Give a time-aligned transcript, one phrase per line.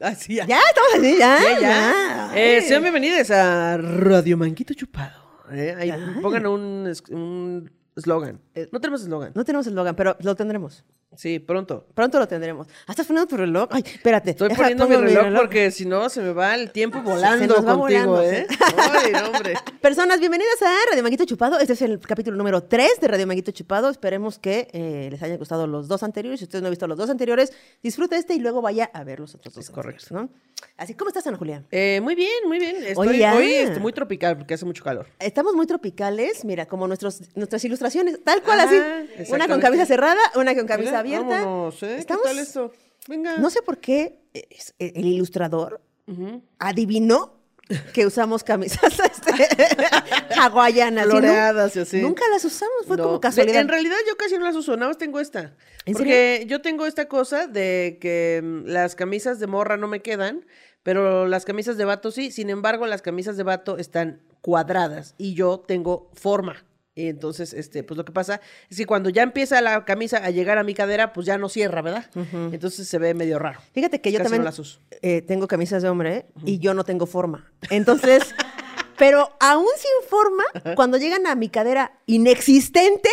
[0.10, 0.46] Así ya.
[0.46, 1.38] Ya, estamos así, ya.
[1.60, 2.32] Ya.
[2.34, 5.20] Eh, sean bienvenidos a Radio Manquito Chupado.
[5.52, 5.92] Eh, ahí
[6.22, 8.40] pongan un es- un eslogan.
[8.54, 9.32] Eh, No tenemos eslogan.
[9.34, 10.84] No tenemos eslogan, pero lo tendremos.
[11.16, 11.86] Sí, pronto.
[11.92, 12.68] Pronto lo tendremos.
[12.86, 13.68] Ah, ¿Estás poniendo tu reloj?
[13.72, 14.30] Ay, espérate.
[14.30, 17.76] Estoy deja, poniendo mi reloj, porque si no se me va el tiempo volando contigo,
[17.78, 18.46] volando, ¿eh?
[18.48, 18.56] sí.
[18.76, 19.54] Ay, no, hombre.
[19.80, 21.58] Personas, bienvenidas a Radio Manguito Chupado.
[21.58, 23.90] Este es el capítulo número 3 de Radio Manguito Chupado.
[23.90, 26.38] Esperemos que eh, les hayan gustado los dos anteriores.
[26.38, 29.18] Si ustedes no han visto los dos anteriores, disfrute este y luego vaya a ver
[29.18, 29.64] los otros dos.
[29.64, 30.06] Es correcto.
[30.14, 30.28] ¿no?
[30.76, 31.64] Así, ¿cómo estás, Ana Julia?
[31.72, 32.76] Eh, muy bien, muy bien.
[32.86, 33.34] Estoy ya.
[33.34, 35.06] hoy este, muy tropical porque hace mucho calor.
[35.18, 39.32] Estamos muy tropicales, mira, como nuestros, nuestras ilustraciones, tal cual Ah, así.
[39.32, 41.44] Una con camisa cerrada, una con camisa abierta.
[41.44, 41.96] Vámonos, ¿eh?
[41.98, 42.72] Estamos- ¿Qué tal esto?
[43.08, 43.36] Venga.
[43.38, 45.80] No sé por qué eh, eh, el ilustrador
[46.58, 47.38] adivinó
[47.94, 49.30] que usamos camisas este,
[50.40, 51.06] hawaianas.
[51.06, 52.00] Floreadas y así.
[52.02, 53.60] Nunca las usamos, fue No, como de- casualidad.
[53.60, 55.54] En realidad yo casi no las uso, nada más tengo esta.
[55.86, 60.02] ¿En Porque yo tengo esta cosa de que mm, las camisas de morra no me
[60.02, 60.44] quedan,
[60.82, 62.30] pero las camisas de vato sí.
[62.32, 66.64] Sin embargo, las camisas de vato están cuadradas y yo tengo forma.
[67.00, 70.30] Y entonces, este, pues lo que pasa es que cuando ya empieza la camisa a
[70.30, 72.06] llegar a mi cadera, pues ya no cierra, ¿verdad?
[72.52, 73.60] Entonces se ve medio raro.
[73.72, 74.80] Fíjate que yo Casi también no las uso.
[75.02, 76.26] eh, tengo camisas de hombre ¿eh?
[76.44, 77.50] y yo no tengo forma.
[77.70, 78.22] Entonces,
[78.98, 80.44] pero aún sin forma,
[80.76, 83.08] cuando llegan a mi cadera inexistente,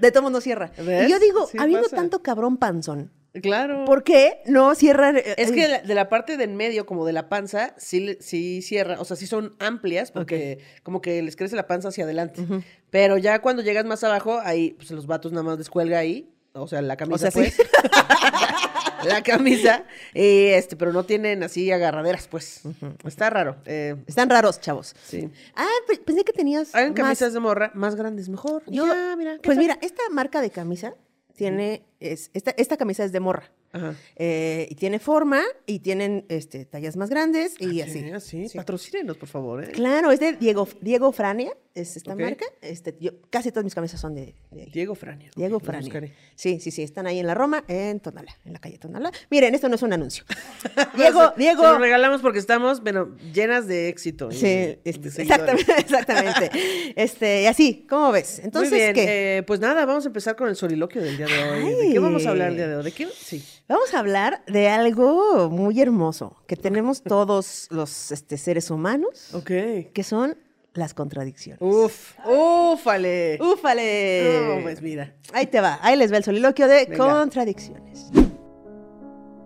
[0.00, 0.70] de todo mundo cierra.
[0.78, 1.08] ¿Ves?
[1.08, 1.96] Y yo digo, Sí habiendo pasa.
[1.96, 3.10] tanto cabrón panzón,
[3.42, 3.84] Claro.
[3.84, 5.16] ¿por qué no cierran?
[5.16, 8.16] eh, Es que la- de la parte de en medio, como de la panza, sí,
[8.20, 12.04] sí cierra, o sea, sí son amplias, porque como que les crece la panza hacia
[12.04, 12.42] adelante.
[12.90, 16.68] Pero ya cuando llegas más abajo, ahí, pues los vatos nada más descuelga ahí, o
[16.68, 17.52] sea, la camisa, sea, sí.
[17.56, 17.68] pues.
[19.04, 22.62] la camisa, y este, pero no tienen así agarraderas, pues.
[23.04, 23.56] Está raro.
[23.66, 24.94] eh, Están raros, chavos.
[25.04, 25.28] sí.
[25.56, 28.62] Ah, pe- pensé que tenías Hagan más- camisas de morra más grandes, mejor.
[28.68, 29.32] Yo, Ya, mira.
[29.34, 29.64] ¿qué pues tal?
[29.64, 30.94] mira, esta marca de camisa
[31.34, 33.52] tiene, es, esta, esta camisa es de morra.
[33.74, 33.94] Ajá.
[34.16, 38.00] Eh, y tiene forma y tienen este, tallas más grandes y Ah, así.
[38.00, 38.48] sí, así.
[38.48, 38.56] Sí.
[38.56, 39.68] Patrocínenos, por favor, ¿eh?
[39.72, 42.46] Claro, es de Diego, Diego Frania, es esta marca.
[42.62, 44.34] Este, yo, casi todas mis camisas son de.
[44.72, 45.30] Diego Frania.
[45.34, 46.12] Diego Frania.
[46.36, 49.10] Sí, sí, sí, están ahí en la Roma, en Tonalá, en la calle Tonalá.
[49.30, 50.24] Miren, esto no es un anuncio.
[50.96, 51.62] Diego, Diego.
[51.64, 54.30] Lo regalamos porque estamos, bueno, llenas de éxito.
[54.30, 56.50] Sí, este, exactamente, exactamente.
[56.94, 58.38] Este, y así, ¿cómo ves?
[58.38, 59.38] Entonces, Muy bien, ¿qué?
[59.38, 61.74] eh, pues nada, vamos a empezar con el soliloquio del día de hoy.
[61.88, 62.84] ¿De qué vamos a hablar el día de hoy?
[62.84, 63.08] ¿De qué?
[63.12, 63.42] Sí.
[63.66, 69.46] Vamos a hablar de algo muy hermoso que tenemos todos los este, seres humanos, Ok.
[69.92, 70.36] que son
[70.74, 71.62] las contradicciones.
[71.62, 73.38] Uf, ufale.
[73.40, 74.56] ¡Ufale!
[74.56, 75.14] No, pues mira.
[75.32, 77.20] Ahí te va, ahí les va el soliloquio de Venga.
[77.20, 78.10] contradicciones.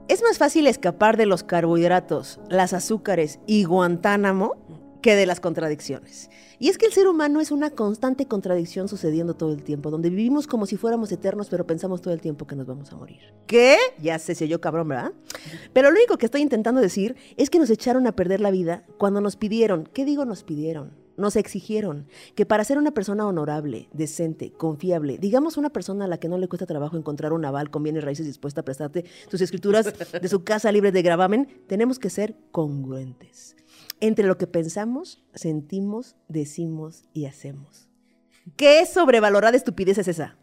[0.08, 4.56] Es más fácil escapar de los carbohidratos, las azúcares y Guantánamo
[5.00, 6.28] que de las contradicciones.
[6.60, 10.10] Y es que el ser humano es una constante contradicción sucediendo todo el tiempo, donde
[10.10, 13.20] vivimos como si fuéramos eternos, pero pensamos todo el tiempo que nos vamos a morir.
[13.46, 13.76] ¿Qué?
[14.02, 15.12] Ya sé, se oyó cabrón, ¿verdad?
[15.72, 18.84] Pero lo único que estoy intentando decir es que nos echaron a perder la vida
[18.98, 20.96] cuando nos pidieron, ¿qué digo nos pidieron?
[21.16, 26.18] Nos exigieron que para ser una persona honorable, decente, confiable, digamos una persona a la
[26.18, 29.40] que no le cuesta trabajo encontrar un aval con bienes raíces dispuesta a prestarte sus
[29.40, 33.56] escrituras de su casa libre de gravamen, tenemos que ser congruentes
[34.00, 37.88] entre lo que pensamos, sentimos, decimos y hacemos.
[38.56, 40.36] ¿Qué sobrevalorada estupidez es esa?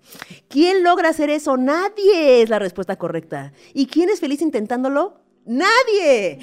[0.48, 1.58] ¿Quién logra hacer eso?
[1.58, 3.54] Nadie es la respuesta correcta.
[3.74, 5.20] ¿Y quién es feliz intentándolo?
[5.46, 6.40] Nadie.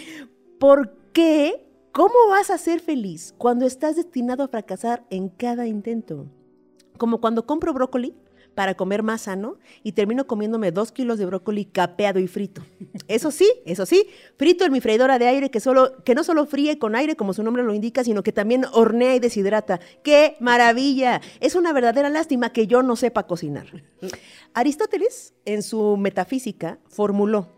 [0.58, 1.68] ¿Por qué?
[1.92, 6.26] ¿Cómo vas a ser feliz cuando estás destinado a fracasar en cada intento?
[6.96, 8.14] Como cuando compro brócoli
[8.54, 12.62] para comer más sano y termino comiéndome dos kilos de brócoli capeado y frito.
[13.08, 16.46] Eso sí, eso sí, frito en mi freidora de aire que, solo, que no solo
[16.46, 19.80] fríe con aire como su nombre lo indica, sino que también hornea y deshidrata.
[20.02, 21.20] ¡Qué maravilla!
[21.40, 23.66] Es una verdadera lástima que yo no sepa cocinar.
[24.54, 27.48] Aristóteles, en su metafísica, formuló,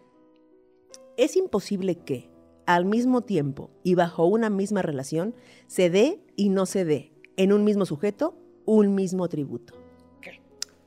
[1.16, 2.30] es imposible que,
[2.66, 5.34] al mismo tiempo y bajo una misma relación,
[5.66, 9.83] se dé y no se dé, en un mismo sujeto, un mismo atributo.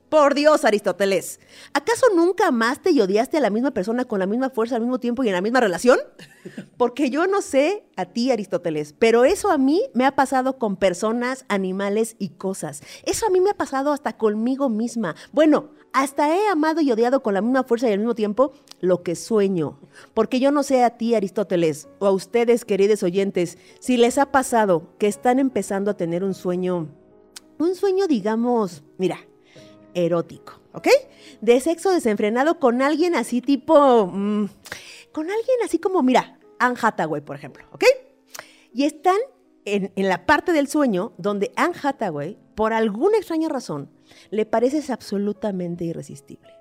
[0.08, 1.38] Por Dios, Aristóteles,
[1.74, 4.98] ¿acaso nunca amaste y odiaste a la misma persona con la misma fuerza al mismo
[4.98, 5.98] tiempo y en la misma relación?
[6.78, 10.76] Porque yo no sé a ti, Aristóteles, pero eso a mí me ha pasado con
[10.76, 12.82] personas, animales y cosas.
[13.04, 15.14] Eso a mí me ha pasado hasta conmigo misma.
[15.32, 19.02] Bueno, hasta he amado y odiado con la misma fuerza y al mismo tiempo lo
[19.02, 19.78] que sueño.
[20.14, 24.32] Porque yo no sé a ti, Aristóteles, o a ustedes, queridos oyentes, si les ha
[24.32, 26.88] pasado que están empezando a tener un sueño,
[27.58, 29.18] un sueño, digamos, mira,
[29.94, 30.88] erótico, ¿ok?
[31.40, 34.48] De sexo desenfrenado con alguien así tipo, mm,
[35.12, 37.84] con alguien así como, mira, Anne Hathaway, por ejemplo, ¿ok?
[38.72, 39.18] Y están
[39.64, 43.90] en, en la parte del sueño donde Anne Hathaway, por alguna extraña razón,
[44.30, 46.57] le pareces absolutamente irresistible.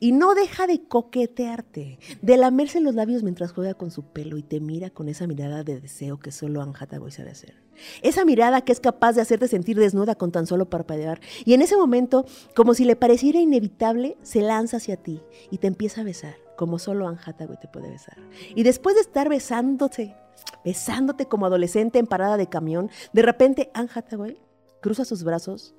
[0.00, 4.42] Y no deja de coquetearte, de lamerse los labios mientras juega con su pelo y
[4.42, 7.54] te mira con esa mirada de deseo que solo Anne Hathaway sabe hacer.
[8.02, 11.20] Esa mirada que es capaz de hacerte sentir desnuda con tan solo parpadear.
[11.44, 15.20] Y en ese momento, como si le pareciera inevitable, se lanza hacia ti
[15.50, 18.16] y te empieza a besar, como solo Anne Hathaway te puede besar.
[18.54, 20.16] Y después de estar besándote,
[20.64, 24.38] besándote como adolescente en parada de camión, de repente Anne Hathaway
[24.80, 25.74] cruza sus brazos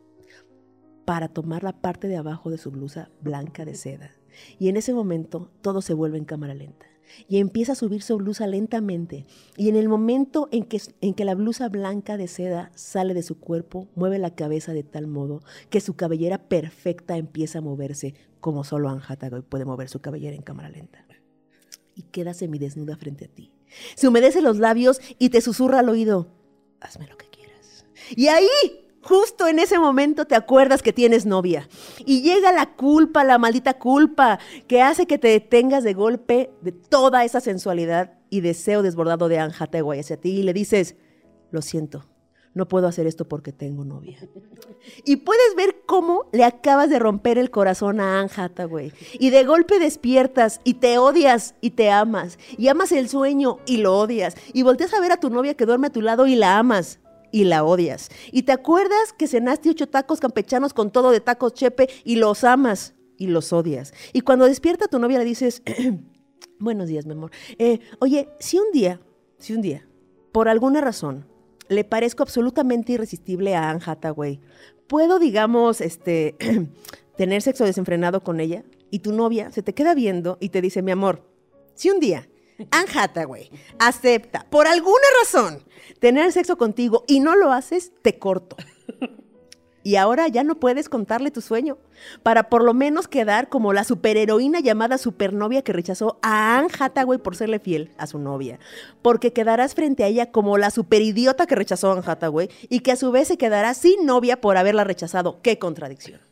[1.10, 4.12] para tomar la parte de abajo de su blusa blanca de seda.
[4.60, 6.86] Y en ese momento todo se vuelve en cámara lenta.
[7.28, 9.26] Y empieza a subir su blusa lentamente.
[9.58, 13.24] Y en el momento en que, en que la blusa blanca de seda sale de
[13.24, 15.42] su cuerpo, mueve la cabeza de tal modo
[15.72, 19.02] que su cabellera perfecta empieza a moverse como solo Anne
[19.50, 21.04] puede mover su cabellera en cámara lenta.
[21.96, 23.52] Y queda semidesnuda frente a ti.
[23.96, 26.28] Se humedece los labios y te susurra al oído,
[26.80, 27.88] hazme lo que quieras.
[28.16, 28.46] Y ahí
[29.01, 31.69] Justo en ese momento te acuerdas que tienes novia
[32.06, 36.74] y llega la culpa, la maldita culpa, que hace que te detengas de golpe de
[36.74, 40.96] toda esa sensualidad y deseo desbordado de Hathaway hacia ti y le dices,
[41.51, 42.06] lo siento,
[42.54, 44.19] no puedo hacer esto porque tengo novia.
[45.06, 48.92] Y puedes ver cómo le acabas de romper el corazón a Anne Hathaway.
[49.13, 52.38] Y de golpe despiertas y te odias y te amas.
[52.57, 54.36] Y amas el sueño y lo odias.
[54.51, 57.00] Y volteas a ver a tu novia que duerme a tu lado y la amas
[57.31, 58.10] y la odias.
[58.31, 62.44] Y te acuerdas que cenaste ocho tacos campechanos con todo de tacos chepe y los
[62.44, 63.94] amas y los odias.
[64.14, 65.62] Y cuando despierta tu novia le dices,
[66.60, 67.31] buenos días, mi amor.
[67.58, 69.02] Eh, oye, si un día,
[69.38, 69.88] si un día,
[70.31, 71.26] por alguna razón,
[71.68, 74.40] le parezco absolutamente irresistible a Anne Hathaway,
[74.88, 76.36] ¿puedo, digamos, este,
[77.18, 78.64] tener sexo desenfrenado con ella?
[78.90, 81.30] Y tu novia se te queda viendo y te dice, mi amor,
[81.75, 82.29] si un día
[82.72, 85.64] Anne Hathaway acepta, por alguna razón,
[86.00, 88.56] tener sexo contigo y no lo haces, te corto.
[89.82, 91.78] Y ahora ya no puedes contarle tu sueño,
[92.22, 97.18] para por lo menos quedar como la superheroína llamada supernovia que rechazó a Anne Hathaway
[97.18, 98.60] por serle fiel a su novia.
[99.02, 102.92] Porque quedarás frente a ella como la superidiota que rechazó a Anne Hathaway y que
[102.92, 105.42] a su vez se quedará sin novia por haberla rechazado.
[105.42, 106.29] ¡Qué contradicción!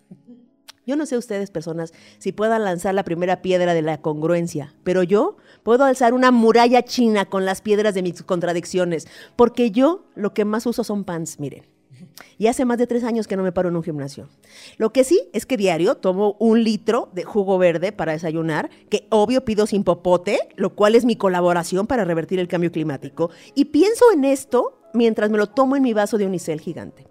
[0.87, 5.03] Yo no sé ustedes, personas, si puedan lanzar la primera piedra de la congruencia, pero
[5.03, 9.05] yo puedo alzar una muralla china con las piedras de mis contradicciones,
[9.35, 11.65] porque yo lo que más uso son pants, miren.
[12.37, 14.29] Y hace más de tres años que no me paro en un gimnasio.
[14.77, 19.07] Lo que sí es que diario tomo un litro de jugo verde para desayunar, que
[19.09, 23.29] obvio pido sin popote, lo cual es mi colaboración para revertir el cambio climático.
[23.55, 27.07] Y pienso en esto mientras me lo tomo en mi vaso de unicel gigante.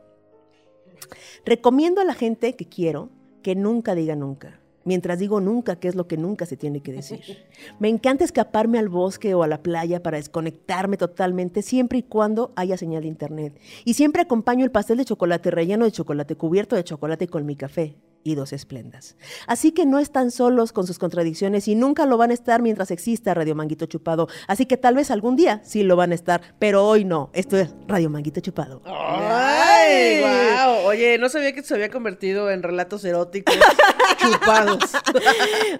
[1.44, 3.10] Recomiendo a la gente que quiero
[3.46, 4.58] que nunca diga nunca.
[4.82, 7.20] Mientras digo nunca, que es lo que nunca se tiene que decir.
[7.78, 12.52] Me encanta escaparme al bosque o a la playa para desconectarme totalmente, siempre y cuando
[12.56, 13.56] haya señal de internet.
[13.84, 17.54] Y siempre acompaño el pastel de chocolate relleno de chocolate cubierto de chocolate con mi
[17.54, 17.94] café
[18.24, 19.14] y dos esplendas.
[19.46, 22.90] Así que no están solos con sus contradicciones y nunca lo van a estar mientras
[22.90, 24.26] exista Radio Manguito Chupado.
[24.48, 27.30] Así que tal vez algún día sí lo van a estar, pero hoy no.
[27.32, 28.82] Esto es Radio Manguito Chupado.
[28.84, 30.20] ¡Ay!
[30.20, 30.55] ¡Wow!
[30.86, 33.56] Oye, no sabía que se había convertido en relatos eróticos
[34.18, 34.92] chupados.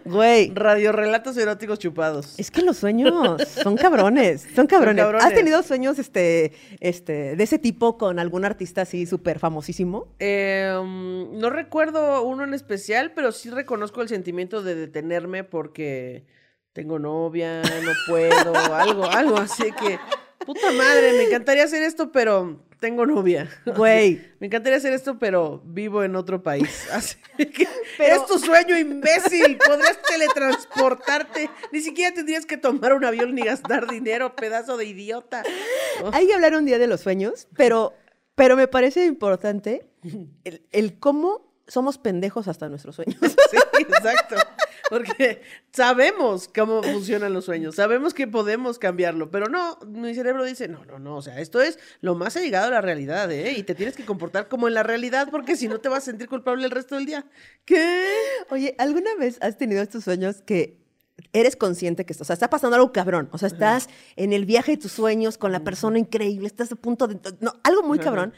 [0.05, 0.53] Güey.
[0.53, 2.35] Radio relatos eróticos chupados.
[2.38, 5.05] Es que los sueños son cabrones, son cabrones.
[5.05, 10.08] ¿Has tenido sueños este, este, de ese tipo con algún artista así súper famosísimo?
[10.19, 16.26] Em, no recuerdo uno en especial, pero sí reconozco el sentimiento de detenerme porque
[16.73, 19.99] tengo novia, no puedo, algo, algo así que,
[20.45, 23.49] puta madre, me encantaría hacer esto, pero tengo novia.
[23.64, 24.21] Güey.
[24.40, 26.88] Me encantaría hacer esto, pero vivo en otro país.
[26.92, 27.66] Así que
[27.99, 29.59] es tu sueño, imbécil.
[29.59, 31.50] Podrías teletransportarte.
[31.73, 35.42] Ni siquiera tendrías que tomar un avión ni gastar dinero, pedazo de idiota.
[36.12, 37.95] Hay que hablar un día de los sueños, pero,
[38.35, 39.88] pero me parece importante
[40.45, 43.18] el, el cómo somos pendejos hasta nuestros sueños.
[43.50, 43.58] Sí,
[43.88, 44.37] exacto.
[44.90, 45.42] Porque
[45.73, 50.85] sabemos cómo funcionan los sueños, sabemos que podemos cambiarlo, pero no, mi cerebro dice, no,
[50.85, 53.52] no, no, o sea, esto es lo más allegado a la realidad, ¿eh?
[53.56, 56.06] Y te tienes que comportar como en la realidad porque si no te vas a
[56.06, 57.26] sentir culpable el resto del día.
[57.64, 58.08] ¿Qué?
[58.50, 60.78] Oye, ¿alguna vez has tenido estos sueños que
[61.32, 64.44] eres consciente que esto, o sea, está pasando algo cabrón, o sea, estás en el
[64.44, 67.99] viaje de tus sueños con la persona increíble, estás a punto de, no, algo muy
[67.99, 68.32] cabrón,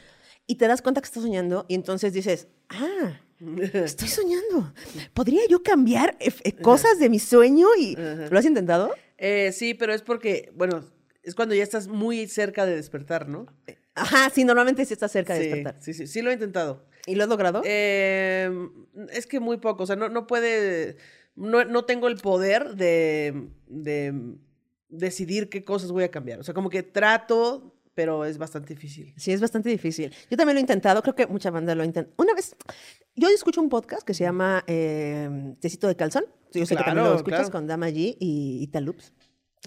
[0.49, 3.21] y te das cuenta que estás soñando y entonces dices, ah,
[3.73, 4.73] estoy soñando.
[5.13, 7.67] ¿Podría yo cambiar eh, eh, cosas de mi sueño?
[7.77, 8.89] y ¿Lo has intentado?
[9.19, 10.83] Eh, sí, pero es porque, bueno,
[11.21, 13.45] es cuando ya estás muy cerca de despertar, ¿no?
[13.93, 15.75] Ajá, sí, normalmente sí estás cerca de despertar.
[15.81, 16.83] Sí, sí, sí lo he intentado.
[17.05, 17.61] ¿Y lo has logrado?
[17.63, 18.71] Em,
[19.11, 20.97] es que muy poco, o sea, no, no puede,
[21.35, 24.15] no, no tengo el poder de, de
[24.89, 26.39] decidir qué cosas voy a cambiar.
[26.39, 29.13] O sea, como que trato pero es bastante difícil.
[29.17, 30.13] Sí, es bastante difícil.
[30.29, 32.13] Yo también lo he intentado, creo que mucha banda lo ha intentado.
[32.17, 32.55] Una vez,
[33.15, 36.23] yo escucho un podcast que se llama eh, Tecito de Calzón.
[36.53, 37.51] Yo sé que también Claro, lo escuchas claro.
[37.51, 39.13] con Dama G y Italups.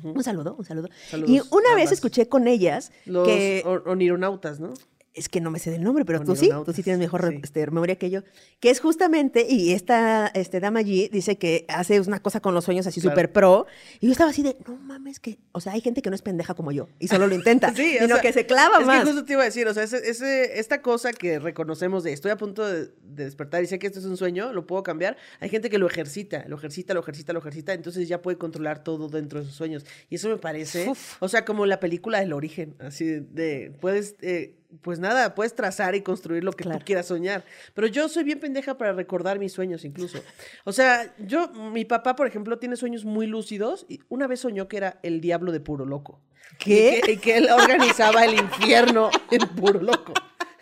[0.03, 0.89] Un saludo, un saludo.
[1.11, 4.73] Saludos, y una vez escuché con ellas Los que o- onironautas, ¿no?
[5.15, 7.41] Es que no me sé del nombre, pero tú sí, tú sí tienes mejor sí.
[7.43, 8.23] este, memoria que yo,
[8.61, 12.65] que es justamente, y esta este, dama allí dice que hace una cosa con los
[12.65, 13.15] sueños así Claro.
[13.15, 13.67] súper pro,
[14.01, 16.23] y yo estaba así de, no mames, que, o sea, hay gente que no es
[16.23, 18.87] pendeja como yo, y solo lo intenta, Sí, o sino sea, que se clava es
[18.87, 19.01] más.
[19.01, 22.13] que justo te iba a decir, o sea, ese, ese- esta cosa que reconocemos de
[22.13, 24.83] estoy a punto de, de despertar y sé que esto es un sueño, lo puedo
[24.83, 25.17] cambiar.
[25.41, 28.83] Hay gente que lo ejercita, lo ejercita, lo ejercita, lo ejercita, entonces ya puede controlar
[28.83, 29.85] todo dentro de sus sueños.
[30.09, 31.17] Y eso me parece, Uf.
[31.21, 35.95] o sea, como la película del origen, así de, puedes, eh, pues nada, puedes trazar
[35.95, 36.79] y construir lo que Claro.
[36.79, 37.45] tú quieras soñar.
[37.75, 40.19] Pero yo soy bien pendeja para recordar mis sueños incluso.
[40.65, 44.69] O sea, yo, mi papá, por ejemplo, tiene sueños muy lúcidos y una vez soñó
[44.69, 46.21] que era el diablo de puro loco.
[46.59, 46.99] ¿Qué?
[46.99, 50.13] Y que, y que él organizaba el infierno en puro loco.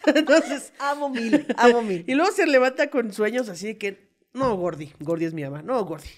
[0.07, 2.05] Entonces, Amo mil, amo mil.
[2.07, 5.61] y luego se levanta con sueños así de que, no, Gordi, Gordi es mi ama,
[5.63, 6.09] no, Gordi.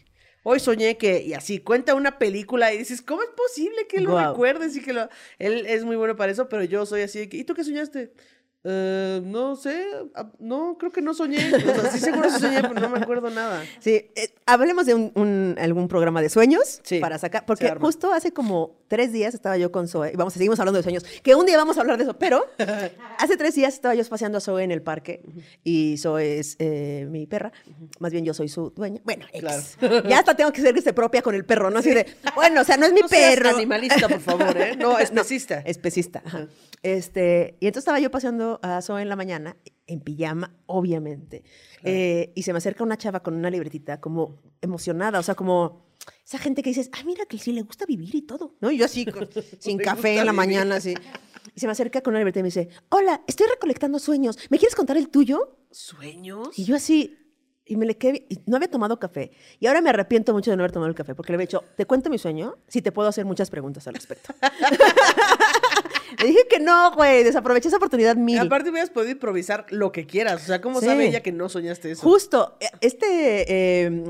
[0.44, 4.11] Hoy soñé que, y así, cuenta una película y dices, ¿cómo es posible que lo
[4.11, 4.32] Guau.
[4.32, 4.76] recuerdes?
[4.76, 5.08] Y que lo,
[5.38, 7.64] él es muy bueno para eso, pero yo soy así de que, ¿y tú qué
[7.64, 8.12] soñaste?
[8.64, 11.38] "Eh, no sé, ah, no, creo que no soñé.
[11.54, 13.64] O sea, sí seguro sí soñé, pero no me acuerdo nada.
[13.81, 17.71] Sí, eh, hablemos de un, un- algún programa de sueños Sí, para sacar, se porque
[17.81, 21.04] justo hace como tres días estaba yo con Zoe, y vamos, seguimos hablando de sueños,
[21.23, 22.45] que un día vamos a hablar de eso, pero
[23.19, 25.23] hace tres días estaba yo paseando a Zoe en el parque,
[25.64, 27.52] y Zoe es eh, mi perra,
[27.99, 29.76] más bien yo soy su dueña, bueno, X.
[30.09, 31.78] ya hasta tengo que ser este propia con el perro, ¿no?
[31.81, 33.57] Así de, bueno, o sea, no es mi No seas perro.
[33.57, 34.76] animalista, por favor, ¿eh?
[34.76, 35.61] No, especista.
[35.64, 36.23] Especista.
[36.25, 36.47] ajá.
[36.83, 39.56] Este, y entonces estaba yo paseando a Zoe en la mañana,
[39.87, 41.44] en pijama, obviamente.
[41.85, 45.87] Eh, y se me acerca una chava con una libretita, como emocionada, o sea, como
[46.25, 48.71] esa gente que dices, ay, mira que sí le gusta vivir y todo, ¿no?
[48.71, 49.28] Y yo así, con-
[49.59, 50.35] sin café en la vivir.
[50.37, 50.94] mañana, así.
[51.54, 54.59] Y se me acerca con una libreta y me dice, hola, estoy recolectando sueños, ¿me
[54.59, 55.59] quieres contar el tuyo?
[55.71, 56.59] ¿Sueños?
[56.59, 57.18] Y yo así,
[57.64, 59.32] y me le quedé, y no había tomado café.
[59.61, 61.62] Y ahora me arrepiento mucho de no haber tomado el café, porque le había dicho,
[61.76, 64.35] te cuento mi sueño, si te puedo hacer muchas preguntas al respecto.
[66.21, 68.38] le dije que no, güey, desaproveché esa oportunidad mil.
[68.38, 70.42] aparte hubieras podido improvisar lo que quieras.
[70.42, 70.87] O sea, ¿cómo Sí.
[70.87, 72.02] sabe ella que no soñaste eso?
[72.02, 73.87] Justo, eh, este...
[73.87, 74.04] eh,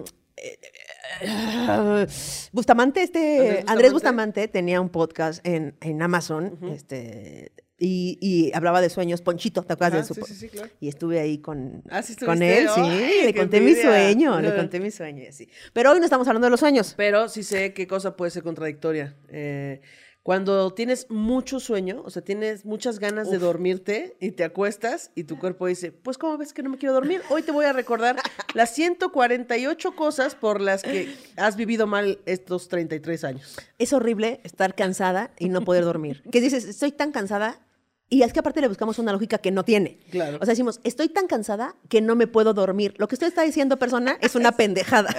[1.21, 2.07] eh,
[2.53, 4.49] Bustamante, este Andrés Andrés Bustamante.
[4.49, 9.21] Tenía un podcast en, en Amazon, este, y, y hablaba de sueños.
[9.23, 10.69] Ponchito, ¿te acuerdas de su sí, sí, sí, claro.
[10.81, 13.91] Y estuve ahí con, Ah, ¿sí con él, sí, ¡Ay, le conté mi envidia!
[13.91, 15.49] sueño, le conté mi sueño, y así.
[15.73, 16.95] Pero hoy no estamos hablando de los sueños.
[16.97, 19.17] Pero sí sé qué cosa puede ser contradictoria.
[19.29, 19.81] Eh,
[20.23, 25.25] cuando tienes mucho sueño, o sea, tienes muchas ganas de dormirte y te acuestas y
[25.25, 27.23] tu cuerpo dice, pues ¿cómo ves que no me quiero dormir?
[27.29, 28.17] Hoy te voy a recordar
[28.55, 33.57] las 148 cosas por las que has vivido mal estos 33 años.
[33.79, 36.23] Es horrible estar cansada y no poder dormir.
[36.33, 37.61] Que dices, estoy tan cansada.
[38.09, 39.99] Y es que aparte le buscamos una lógica que no tiene.
[40.11, 40.37] Claro.
[40.41, 42.95] O sea, decimos, estoy tan cansada que no me puedo dormir.
[42.99, 45.14] Lo que usted está diciendo, persona, es una pendejada.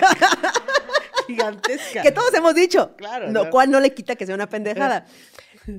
[1.28, 2.02] Gigantesca.
[2.02, 2.96] que todos hemos dicho.
[2.98, 3.50] Claro, Lo claro.
[3.52, 5.06] cual no le quita que sea una pendejada.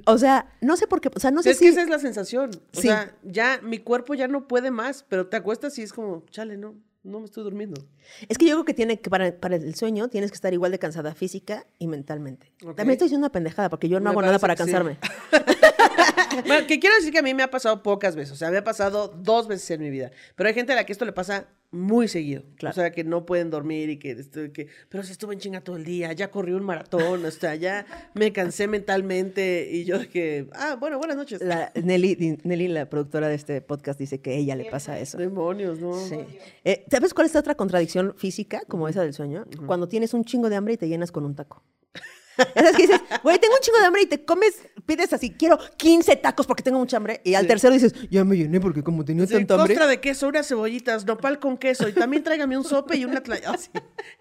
[0.07, 1.11] O sea, no sé por qué.
[1.15, 1.65] O sea, no sé es si.
[1.67, 2.49] que esa es la sensación.
[2.75, 2.89] O Sí.
[2.89, 6.57] sea, ya mi cuerpo ya no puede más, pero te acuestas y es como, chale,
[6.57, 7.87] no, no me estoy durmiendo.
[8.31, 10.73] Es que yo creo que tiene que para, para el sueño tienes que estar igual
[10.73, 12.51] de cansada física y mentalmente.
[12.61, 14.63] También estoy diciendo una pendejada porque yo no Me hago nada para sí.
[16.47, 18.59] Bueno, que quiero decir que a mí me ha pasado pocas veces, o sea, me
[18.59, 21.13] ha pasado dos veces en mi vida, pero hay gente a la que esto le
[21.13, 22.73] pasa muy seguido, Claro.
[22.73, 25.61] o sea, que no pueden dormir y que, esto- que pero si estuve en chinga
[25.61, 30.09] todo el día, ya corrí un maratón, o sea, ya me cansé mentalmente y yo
[30.09, 31.41] que, ah, bueno, buenas noches.
[31.43, 35.19] La, Nelly, Nelly, la productora de este podcast, dice que a ella le pasa eso.
[35.19, 35.95] Demonios, ¿no?
[35.95, 36.17] Sí.
[36.65, 39.45] Eh, ¿Sabes cuál es la otra contradicción física, como esa del sueño?
[39.67, 41.65] Cuando tienes un chingo de hambre y te llenas con un taco.
[42.55, 44.55] Esas que dices, güey, tengo un chingo de hambre y te comes,
[44.87, 47.21] pides así, quiero 15 tacos porque tengo mucha hambre.
[47.25, 47.49] Y al Sí.
[47.49, 49.75] tercero dices, ya me llené porque como tenía Sí, tanta hambre.
[49.75, 53.23] costra de queso, unas cebollitas, nopal con queso y también tráigame un sope y una
[53.23, 53.71] tla- así.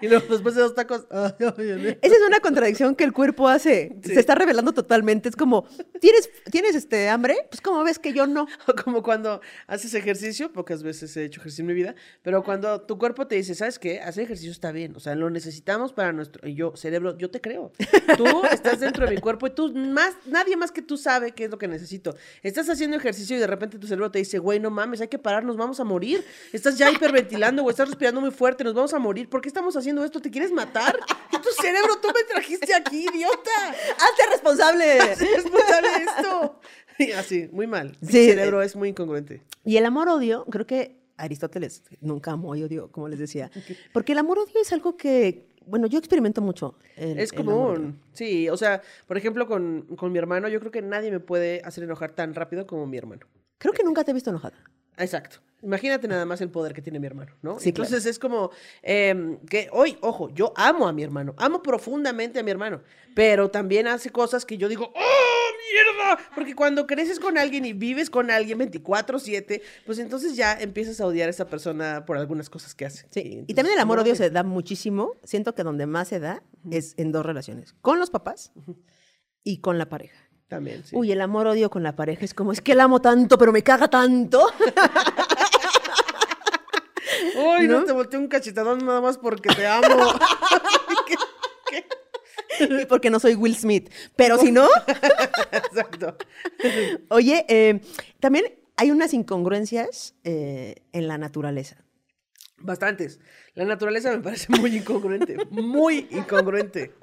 [0.02, 3.14] Y luego después de dos tacos, ay, ay, ay, Esa es una contradicción que el
[3.14, 3.96] cuerpo hace.
[4.04, 4.14] Sí.
[4.14, 5.30] Se está revelando totalmente.
[5.30, 5.66] Es como,
[6.00, 7.36] ¿tienes, ¿tienes este hambre?
[7.50, 8.48] Pues como ves que yo no.
[8.68, 12.82] O como cuando haces ejercicio, pocas veces he hecho ejercicio en mi vida, pero cuando
[12.82, 14.00] tu cuerpo te dice, ¿sabes qué?
[14.02, 16.48] Hacer ejercicio está bien, o sea, lo necesitamos para nuestro...
[16.48, 17.72] Y yo, cerebro, yo te creo.
[18.18, 21.46] Tú estás dentro de mi cuerpo y tú, más, nadie más que tú sabe qué
[21.46, 22.16] es lo que necesito.
[22.42, 25.20] Estás haciendo ejercicio y de repente tu cerebro te dice, güey, no mames, hay que
[25.20, 26.24] parar, nos vamos a morir.
[26.52, 29.30] Estás ya hiperventilando o estás respirando muy fuerte, nos vamos a morir.
[29.30, 30.20] ¿Por qué estamos haciendo esto?
[30.22, 30.98] ¿Te quieres matar?
[31.32, 33.52] Y tu cerebro, tú me trajiste aquí, idiota.
[33.70, 34.98] ¡Hazte responsable!
[34.98, 36.60] ¿Es responsable de esto?
[37.00, 37.98] Y así, muy mal.
[38.02, 39.42] Mi Sí, cerebro es muy incongruente.
[39.66, 43.50] Y el amor-odio, creo que Aristóteles nunca amó y odió, como les decía.
[43.94, 46.76] Porque el amor-odio es algo que, bueno, yo experimento mucho.
[46.96, 48.00] el- Es común.
[48.14, 51.62] Sí, o sea, por ejemplo, con, con mi hermano, yo creo que nadie me puede
[51.64, 53.26] hacer enojar tan rápido como mi hermano.
[53.58, 54.56] Creo que nunca te he visto enojada.
[54.98, 55.38] Exacto.
[55.64, 57.58] Imagínate nada más el poder que tiene mi hermano, ¿no?
[57.58, 58.52] Sí, Entonces es como
[58.82, 62.82] em, que hoy, ojo, yo amo a mi hermano, amo profundamente a mi hermano,
[63.16, 66.20] pero también hace cosas que yo digo, ¡oh, mierda!
[66.36, 71.06] Porque cuando creces con alguien y vives con alguien 24/7, pues entonces ya empiezas a
[71.08, 73.08] odiar a esa persona por algunas cosas que hace.
[73.10, 73.46] Sí.
[73.48, 75.16] Y también el como amor-odio que- se da muchísimo.
[75.24, 77.74] Siento que donde más se da es en dos relaciones.
[77.82, 78.52] Con los papás
[79.44, 80.18] y con la pareja.
[80.50, 80.96] También, sí.
[80.96, 83.64] Uy, el amor-odio con la pareja es como, es que la amo tanto, pero me
[83.64, 84.46] caga tanto.
[87.44, 87.86] Uy, no, ¿no?
[87.86, 90.14] te volteé un cachetadón nada más porque te amo.
[92.60, 93.92] Y porque no soy Will Smith.
[94.16, 94.68] Pero si no,
[95.52, 96.18] Exacto.
[97.10, 97.82] oye, eh,
[98.20, 98.46] también
[98.78, 101.84] hay unas incongruencias eh, en la naturaleza.
[102.58, 103.20] Bastantes.
[103.56, 106.94] La naturaleza me parece muy incongruente, muy incongruente.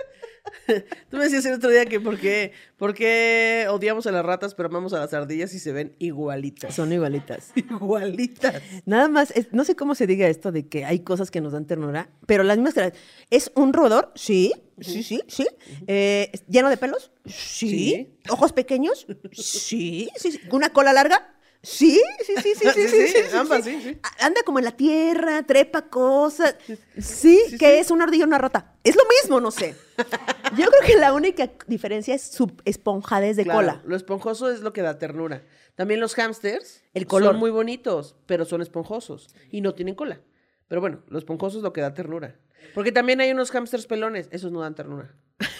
[1.10, 4.54] Tú me decías el otro día que por qué, por qué odiamos a las ratas
[4.54, 6.74] pero amamos a las ardillas y se ven igualitas.
[6.74, 7.52] Son igualitas.
[7.56, 8.62] igualitas.
[8.86, 11.52] Nada más, es- no sé cómo se diga esto de que hay cosas que nos
[11.52, 12.92] dan ternura, pero las mismas.
[13.30, 14.12] ¿Es un roedor?
[14.14, 15.46] Sí, sí, sí, sí.
[15.86, 17.10] Eh, ¿Lleno de pelos?
[17.26, 17.68] Sí.
[17.70, 18.18] Sí.
[18.28, 19.06] ¿Ojos pequeños?
[19.32, 20.40] Sí, sí, sí.
[20.50, 21.34] ¿Una cola larga?
[21.62, 23.80] Sí, sí, sí, sí, sí, sí, sí, sí, ambas, sí.
[23.82, 26.56] sí, Anda como en la tierra, trepa cosas.
[26.98, 28.74] Sí, que es una ardilla una rata.
[28.82, 29.76] Es lo mismo, no sé.
[30.56, 33.82] Yo creo que la única diferencia es su esponjadez de Claro, cola.
[33.84, 35.42] Lo esponjoso es lo que da ternura.
[35.74, 37.32] También los hámsters El color.
[37.32, 40.20] son muy bonitos, pero son esponjosos y no tienen cola.
[40.68, 42.36] Pero bueno, lo esponjoso es lo que da ternura.
[42.74, 45.14] Porque también hay unos hámsters pelones, esos no dan ternura.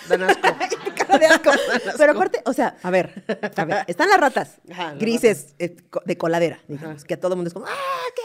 [0.08, 0.42] Dan asco.
[1.18, 1.50] de asco.
[1.98, 3.24] Pero aparte, o sea, a ver,
[3.56, 7.36] a ver, están las ratas Ajá, grises eh, de coladera, digamos, que a todo el
[7.36, 7.70] mundo es como, ¡ah,
[8.14, 8.22] qué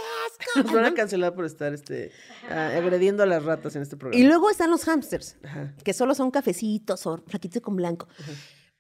[0.60, 0.76] Nos asco!
[0.78, 2.12] van a cancelar por estar este,
[2.50, 4.22] ah, agrediendo a las ratas en este programa.
[4.24, 5.74] Y luego están los hamsters, Ajá.
[5.84, 8.08] que solo son cafecitos o flaquitos con blanco.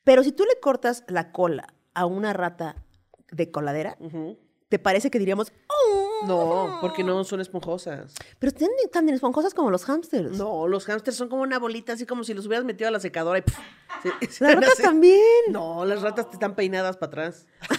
[0.04, 2.76] Pero si tú le cortas la cola a una rata
[3.32, 3.98] de coladera,
[4.70, 5.52] te parece que diríamos.
[6.24, 8.14] No, porque no son esponjosas.
[8.40, 10.38] Pero tienen tan esponjosas como los hamsters.
[10.38, 13.00] No, los hámsters son como una bolita, así como si los hubieras metido a la
[13.00, 13.56] secadora y ¡puf!
[14.22, 14.84] se- se Las ratas así.
[14.84, 15.20] también.
[15.50, 17.46] No, las ratas te están peinadas para atrás.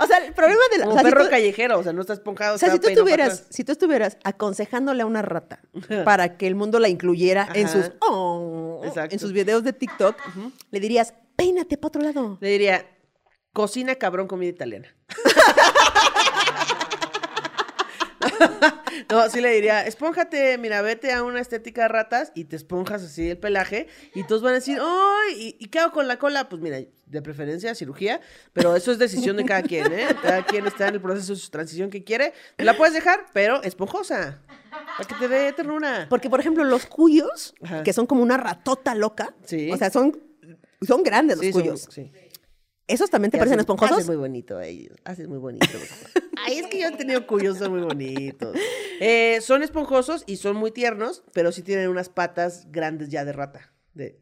[0.00, 0.84] O sea, el problema de la...
[0.86, 2.56] Como o sea, si perro tú- callejero, o sea, no está esponjado.
[2.56, 5.60] O sea, si tú, estuvieras, si tú estuvieras aconsejándole a una rata
[6.04, 10.16] para que el mundo la incluyera en sus oh, en sus videos de TikTok,
[10.72, 12.38] le dirías, peínate para otro lado.
[12.40, 12.86] Le diría,
[13.52, 14.88] cocina cabrón comida italiana.
[19.10, 23.02] No, sí le diría, espónjate, mira, vete a una estética de ratas y te esponjas
[23.02, 25.34] así el pelaje y todos van a decir, ¡ay!
[25.58, 26.48] ¿Y, y qué hago con la cola?
[26.48, 28.20] Pues mira, de preferencia cirugía,
[28.52, 30.06] pero eso es decisión de cada quien, ¿eh?
[30.22, 32.32] Cada quien está en el proceso de su transición que quiere.
[32.58, 34.38] La puedes dejar, pero esponjosa,
[34.70, 36.06] para que te dé ternura.
[36.08, 37.82] Porque, por ejemplo, los cuyos, Ajá.
[37.82, 39.70] que son como una ratota loca, Sí.
[39.72, 40.18] o sea, son,
[40.86, 41.88] son grandes los Sí, son- cuyos.
[41.90, 42.10] sí.
[42.86, 43.96] ¿Esos también te Y parecen hacen- esponjosos?
[43.98, 45.66] Hacen muy bonito ellos, hacen muy bonito.
[46.46, 48.54] Ay, es que yo he tenido cuyos, son muy bonitos.
[49.00, 53.32] Eh, son esponjosos y son muy tiernos, pero sí tienen unas patas grandes ya de
[53.32, 53.72] rata.
[53.92, 54.20] De,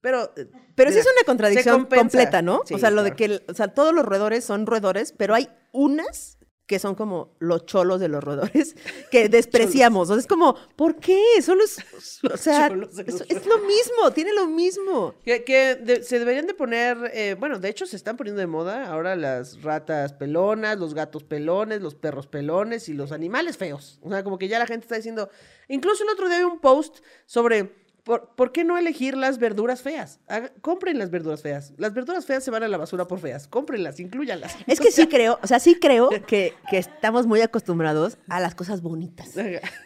[0.00, 2.62] pero eh, Pero sí es una contradicción completa, ¿no?
[2.66, 5.48] Sí, o sea, lo de que, o sea, todos los roedores son roedores, pero hay
[5.72, 6.33] unas
[6.66, 8.74] que son como los cholos de los roedores
[9.10, 10.08] que despreciamos.
[10.08, 11.22] O sea, es como, ¿por qué?
[11.42, 11.78] Solo es,
[12.32, 15.14] o sea, es, lo mismo, tiene lo mismo.
[15.24, 18.46] Que, que de- se deberían de poner, eh, bueno, de hecho se están poniendo de
[18.46, 23.98] moda ahora las ratas pelonas, los gatos pelones, los perros pelones y los animales feos.
[24.02, 25.28] O sea, como que ya la gente está diciendo,
[25.68, 29.80] incluso el otro día vi un post sobre por, ¿por qué no elegir las verduras
[29.80, 30.20] feas.
[30.28, 31.72] Haga- compren las verduras feas.
[31.78, 33.48] Las verduras feas se van a la basura por feas.
[33.48, 34.54] Cómprenlas, incluyanlas.
[34.66, 38.54] Es que sí creo, o sea, sí creo que, que estamos muy acostumbrados a las
[38.54, 39.30] cosas bonitas.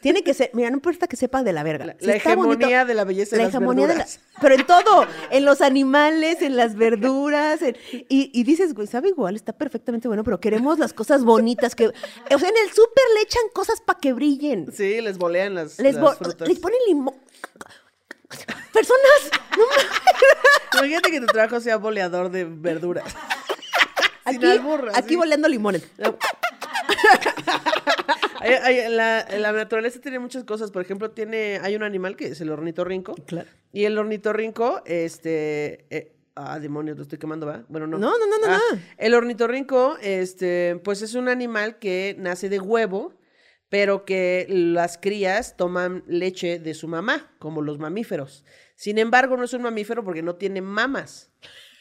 [0.02, 1.86] Tiene que ser, mira, no importa que sepa de la verga.
[1.86, 4.06] La, Si la está bonito- hegemonía de la belleza de la las hegemonía de la-
[4.40, 7.76] pero en todo, en los animales, en las verduras, en-
[8.08, 11.86] y, y dices, güey, sabe igual, está perfectamente bueno, pero queremos las cosas bonitas que,
[11.86, 11.92] o
[12.38, 14.72] sea, en el súper le echan cosas para que brillen.
[14.72, 16.48] Sí, les bolean las, Les, las bo- frutas.
[16.48, 17.14] les ponen limón.
[18.72, 19.64] Personas, no.
[20.78, 23.04] Imagínate que tu trabajo sea boleador de verduras.
[24.24, 24.98] Aquí, albur, así.
[24.98, 25.82] aquí boleando limones.
[28.40, 30.70] Hay- la naturaleza tiene muchas cosas.
[30.70, 33.14] Por ejemplo, tiene, hay un animal que es el ornitorrinco.
[33.26, 33.48] Claro.
[33.72, 35.86] Y el ornitorrinco, este.
[35.90, 37.64] eh, ah, demonios, lo estoy quemando, ¿va?
[37.68, 37.96] Bueno, no.
[37.98, 38.78] No, no, no, no, Ah, no.
[38.98, 43.14] El ornitorrinco, este, pues es un animal que nace de huevo,
[43.68, 48.44] pero que las crías toman leche de su mamá, como los mamíferos.
[48.76, 51.30] Sin embargo, no es un mamífero porque no tiene mamas.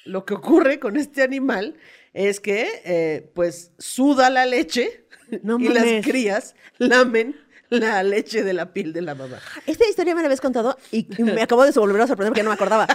[0.06, 1.76] Lo que ocurre con este animal
[2.14, 5.06] es que, eh, pues, suda la leche
[5.44, 7.36] No y las crías lamen
[7.70, 9.40] la leche de la piel de la mamá.
[9.66, 12.50] Esta historia me la habías contado y, me acabo de volver a sorprender porque no
[12.50, 12.88] me acordaba.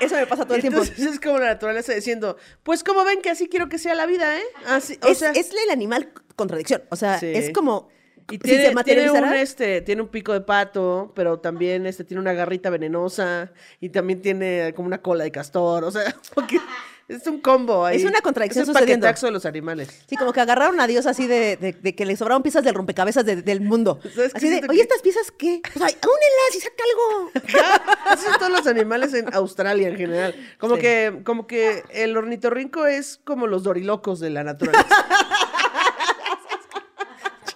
[0.00, 0.80] Eso me pasa todo el tiempo.
[0.80, 4.06] Entonces es como la naturaleza diciendo, pues como ven que así quiero que sea la
[4.06, 4.42] vida, ¿eh?
[4.66, 6.82] Así, o Es, sea, es el animal contradicción.
[6.90, 7.26] O sea, Sí.
[7.32, 7.90] es como.
[8.30, 12.20] Y tiene, se tiene, un, este, tiene un pico de pato, pero también este, tiene
[12.20, 15.84] una garrita venenosa y también tiene como una cola de castor.
[15.84, 16.60] O sea, porque
[17.08, 17.96] es un combo ahí.
[17.96, 19.04] Es una contradicción Es el sucediendo.
[19.06, 19.88] paquetaxo de los animales.
[20.06, 22.74] Sí, como que agarraron a Dios así de, de- de que le sobraron piezas del
[22.74, 23.98] rompecabezas de- del mundo.
[24.14, 25.62] ¿Sabes qué Así de, siento oye, que- ¿estas piezas qué?
[25.72, 27.30] Pues, ay, únelas y saca algo.
[28.10, 30.34] Así son todos los animales en Australia en general.
[30.58, 30.82] Como Sí.
[30.82, 34.86] que, como que el ornitorrinco es como los dorilocos de la naturaleza.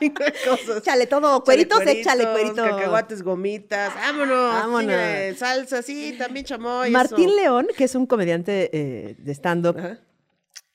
[0.03, 0.79] Chingo de cosas.
[0.79, 2.69] Échale todo, cueritos, échale cueritos.
[2.69, 4.55] Cacahuates, gomitas, vámonos.
[4.55, 4.93] Vámonos.
[4.93, 6.91] síguele, salsa, sí, también chamoy.
[6.91, 7.37] Martín eso.
[7.37, 9.99] León, que es un comediante eh, de stand-up, Ajá.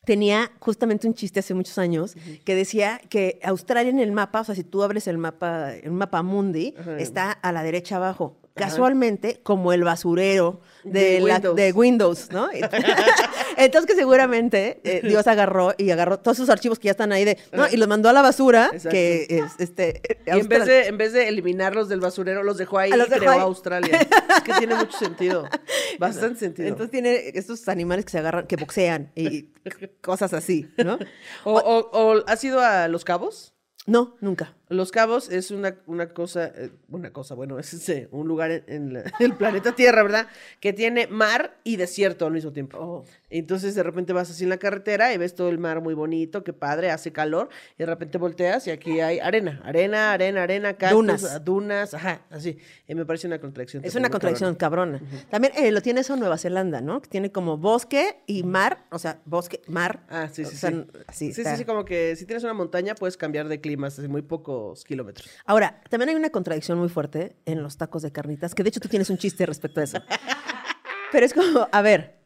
[0.06, 4.44] tenía justamente un chiste hace muchos años que decía que Australia en el mapa, o
[4.44, 8.38] sea, si tú abres el mapa, un mapa mundi, está a la derecha abajo.
[8.58, 11.56] Casualmente, como el basurero de, De la- Windows.
[11.56, 12.50] de Windows, ¿no?
[13.58, 17.26] Entonces que seguramente eh, Dios agarró y agarró todos esos archivos que ya están ahí
[17.26, 17.68] de, ¿no?
[17.70, 18.90] Y los mandó a la basura, Exacto.
[18.90, 20.02] que es este.
[20.26, 23.08] Y en vez, de, en vez de eliminarlos del basurero, los dejó ahí Ah, los
[23.08, 23.40] y dejó creó ahí.
[23.40, 24.00] Australia.
[24.02, 25.48] es que tiene mucho sentido.
[26.00, 26.68] Bastante sentido.
[26.68, 29.50] Entonces tiene estos animales que se agarran, que boxean y
[30.02, 31.00] cosas así, ¿no?
[31.44, 33.54] o, o- o, ¿Has ido a Los Cabos?
[33.86, 34.54] No, nunca.
[34.70, 38.94] Los Cabos es una, una cosa, eh, una cosa, bueno, es un lugar en, en
[38.94, 40.28] la- el planeta Tierra, ¿verdad?
[40.60, 42.78] Que tiene mar y desierto al mismo tiempo.
[42.80, 43.06] Oh.
[43.30, 46.44] Entonces de repente vas así en la carretera y ves todo el mar muy bonito,
[46.44, 50.74] qué padre, hace calor, y de repente volteas y aquí hay arena, arena, arena, arena,
[50.74, 51.24] cactus, Dunas.
[51.26, 52.58] ah, dunas, ajá, así.
[52.88, 53.84] Y me parece una contradicción.
[53.86, 55.02] Es una contradicción cabrona.
[55.30, 57.02] También eh, lo tiene eso en Nueva Zelanda, ¿no?
[57.02, 60.06] Que tiene como bosque y mar, o sea, bosque, mar.
[60.10, 60.86] Ah, sí, o sí, sea, sí.
[61.08, 64.02] así sí, sí, sí, como que si tienes una montaña puedes cambiar de clima hasta
[64.08, 64.22] muy
[64.58, 65.30] pocos kilómetros.
[65.46, 68.80] Ahora, también hay una contradicción muy fuerte en los tacos de carnitas, que de hecho
[68.80, 70.00] tú tienes un chiste respecto a eso.
[71.12, 72.18] Pero es como, a ver,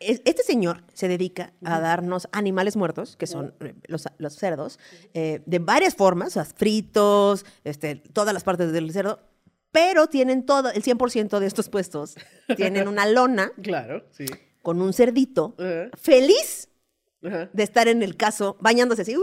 [0.00, 4.78] es- este señor se dedica a darnos animales muertos, que son eh, los, los cerdos,
[5.14, 9.20] eh, de varias formas, o sea, fritos, este, todas las partes del cerdo,
[9.70, 12.16] pero tienen todo, el 100% de estos puestos,
[12.56, 14.26] tienen una lona Claro, sí.
[14.60, 16.68] con un cerdito Ajá, feliz
[17.24, 17.48] ajá.
[17.50, 19.22] de estar en el caso, bañándose así, ¡uh!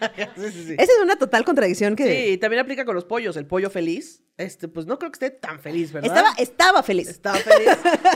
[0.00, 0.08] ¿No?
[0.36, 0.74] Sí, sí, sí.
[0.78, 3.36] Esa es una total contradicción que Sí, y también aplica con los pollos.
[3.36, 6.10] El pollo feliz, este, pues no creo que esté tan feliz, ¿verdad?
[6.10, 7.08] estaba, estaba feliz.
[7.08, 7.68] Estaba feliz.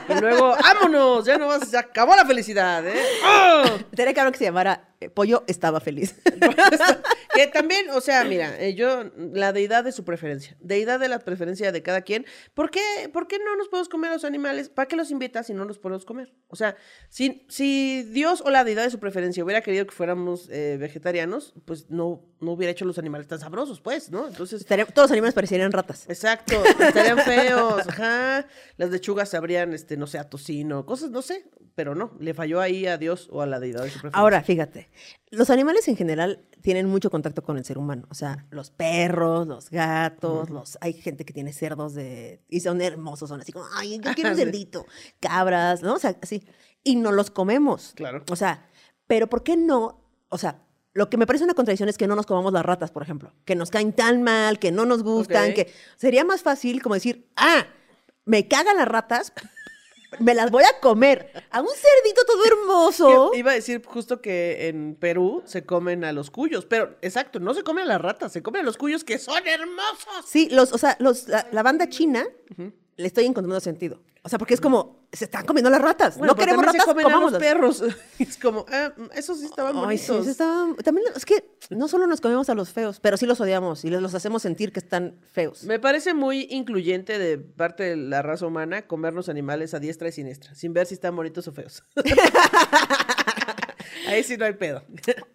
[0.08, 1.24] y luego, ¡vámonos!
[1.24, 3.00] Ya no vas, se acabó la felicidad, ¿eh?
[3.24, 3.78] ¡Ah!
[3.94, 6.16] Tenía que haber que se llamara eh, Pollo estaba feliz.
[7.34, 11.20] que también, o sea, mira, eh, yo, la deidad de su preferencia, deidad de la
[11.20, 12.26] preferencia de cada quien.
[12.54, 12.80] ¿Por qué,
[13.12, 14.68] por qué no nos podemos comer a los animales?
[14.68, 16.34] ¿Para qué los invitas si no los podemos comer?
[16.48, 16.76] O sea,
[17.10, 21.54] si, si Dios o la deidad de su preferencia hubiera querido que fuéramos eh, vegetarianos,
[21.64, 24.26] pues no, no hubiera hecho los animales tan sabrosos, pues, ¿no?
[24.26, 26.07] Entonces, Todos los animales parecerían ratas.
[26.08, 28.46] Exacto, estarían feos, ajá.
[28.76, 32.60] Las lechugas sabrían, este, no sé, a tocino, cosas, no sé, pero no, le falló
[32.60, 34.00] ahí a Dios o a la deidad de su.
[34.12, 34.90] Ahora, fíjate,
[35.30, 38.06] los animales en general tienen mucho contacto con el ser humano.
[38.10, 42.80] O sea, los perros, los gatos, los hay gente que tiene cerdos de y son
[42.80, 44.86] hermosos, son así como, ay, yo quiero un cerdito,
[45.20, 45.94] cabras, ¿no?
[45.94, 46.46] O sea, así.
[46.82, 47.92] Y no los comemos.
[47.94, 48.24] Claro.
[48.30, 48.66] O sea,
[49.06, 50.04] pero ¿por qué no?
[50.30, 52.90] O sea, lo que me parece una contradicción es que no nos comamos las ratas,
[52.90, 56.82] por ejemplo, que nos caen tan mal, que no nos gustan, que sería más fácil
[56.82, 57.66] como decir, ah,
[58.24, 59.32] me cagan las ratas,
[60.18, 61.30] me las voy a comer.
[61.50, 63.30] A un cerdito todo hermoso.
[63.34, 67.54] Iba a decir justo que en Perú se comen a los cuyos, pero exacto, no
[67.54, 70.24] se comen a las ratas, se comen a los cuyos que son hermosos.
[70.26, 72.26] Sí, los, o sea, los, la, la banda china
[72.98, 74.02] le estoy encontrando sentido.
[74.24, 76.18] O sea, porque es como, se están comiendo las ratas.
[76.18, 77.82] Bueno, no queremos ratas, se comen a los perros.
[78.18, 80.06] es como, ah, esos sí estaban Ay, bonitos.
[80.06, 83.24] sí, eso estaba- también es que no solo nos comemos a los feos, pero sí
[83.24, 85.62] los odiamos y los hacemos sentir que están feos.
[85.62, 90.12] Me parece muy incluyente de parte de la raza humana comernos animales a diestra y
[90.12, 91.84] siniestra, sin ver si están bonitos o feos.
[94.08, 94.82] Ahí sí no hay pedo.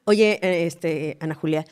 [0.04, 1.66] Oye, eh, este, Ana Julia,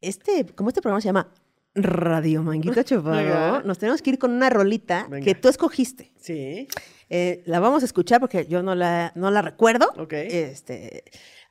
[0.00, 1.32] este, como este programa se llama
[1.74, 5.24] Radio Manguito Chupado, nos tenemos que ir con una rolita Venga.
[5.24, 6.12] que tú escogiste.
[6.18, 6.68] Sí.
[7.08, 9.92] Eh, la vamos a escuchar porque yo no la, no la recuerdo.
[9.98, 10.12] Ok.
[10.12, 11.04] Este,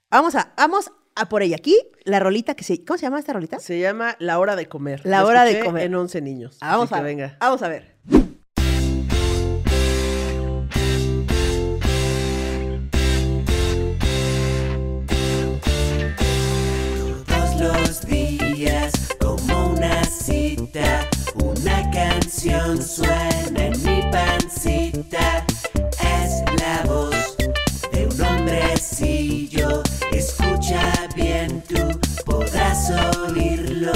[0.09, 3.33] vamos a, vamos a por ella aquí, la rolita que se, ¿cómo se llama esta
[3.33, 3.59] rolita?
[3.59, 5.01] Se llama La Hora de Comer.
[5.05, 5.83] La Hora de Comer.
[5.83, 6.57] En 11 niños.
[6.61, 7.15] Ah, Vamos Así a ver.
[7.15, 7.37] venga.
[7.39, 7.90] Vamos a ver.
[25.09, 27.35] Es la voz
[27.91, 29.81] de un hombrecillo.
[30.11, 33.91] Escucha bien, tú podrás oírlo.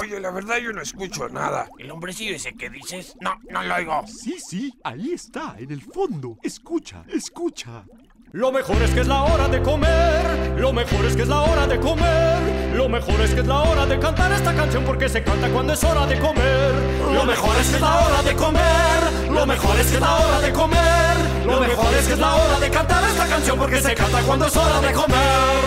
[0.00, 1.68] Oye, la verdad yo no escucho nada.
[1.78, 4.04] El hombrecillo ese que dices, no, no lo oigo.
[4.08, 6.38] Sí, sí, ahí está, en el fondo.
[6.42, 7.84] Escucha, escucha.
[8.32, 11.42] Lo mejor es que es la hora de comer, lo mejor es que es la
[11.42, 15.08] hora de comer, lo mejor es que es la hora de cantar esta canción porque
[15.08, 16.72] se canta cuando es hora de comer.
[17.14, 20.16] Lo mejor es que es la hora de comer, lo mejor es que es la
[20.16, 23.80] hora de comer, lo mejor es que es la hora de cantar esta canción porque
[23.80, 25.64] se canta cuando es hora de comer.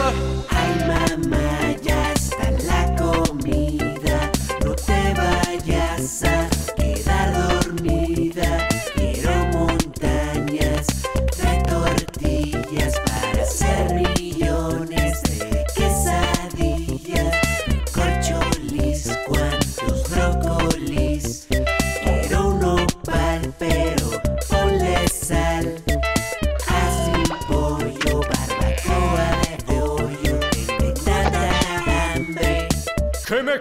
[0.49, 4.31] Ay mamá, ya está la comida.
[4.65, 6.58] No te vayas a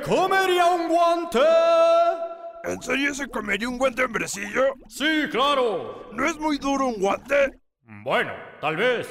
[0.09, 1.39] comería un guante?
[2.65, 4.75] ¿En serio se comería un guante hombrecillo?
[4.89, 6.11] Sí, claro.
[6.13, 7.61] ¿No es muy duro un guante?
[8.03, 9.07] Bueno, tal vez.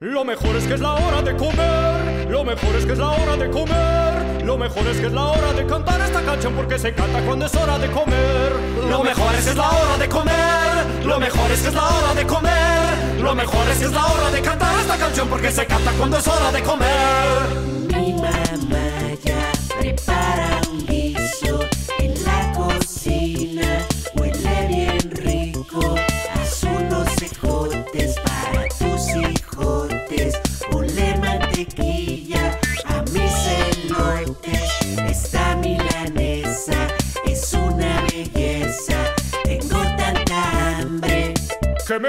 [0.00, 2.28] Lo mejor es que es la hora de comer.
[2.30, 4.44] Lo mejor es que es la hora de comer.
[4.44, 7.46] Lo mejor es que es la hora de cantar esta canción porque se canta cuando
[7.46, 8.52] es hora de comer.
[8.88, 11.04] Lo mejor es que es la hora de comer.
[11.04, 13.20] Lo mejor es que es la hora de comer.
[13.20, 16.18] Lo mejor es que es la hora de cantar esta canción porque se canta cuando
[16.18, 18.57] es hora de comer.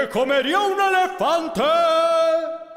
[0.00, 1.62] Me comería un elefante.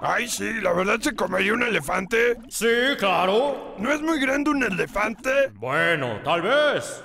[0.02, 2.36] Ay, sí, la verdad se comería un elefante.
[2.50, 2.68] Sí,
[3.00, 3.76] claro.
[3.78, 5.50] ¿No es muy grande un elefante?
[5.56, 7.02] Bueno, tal vez.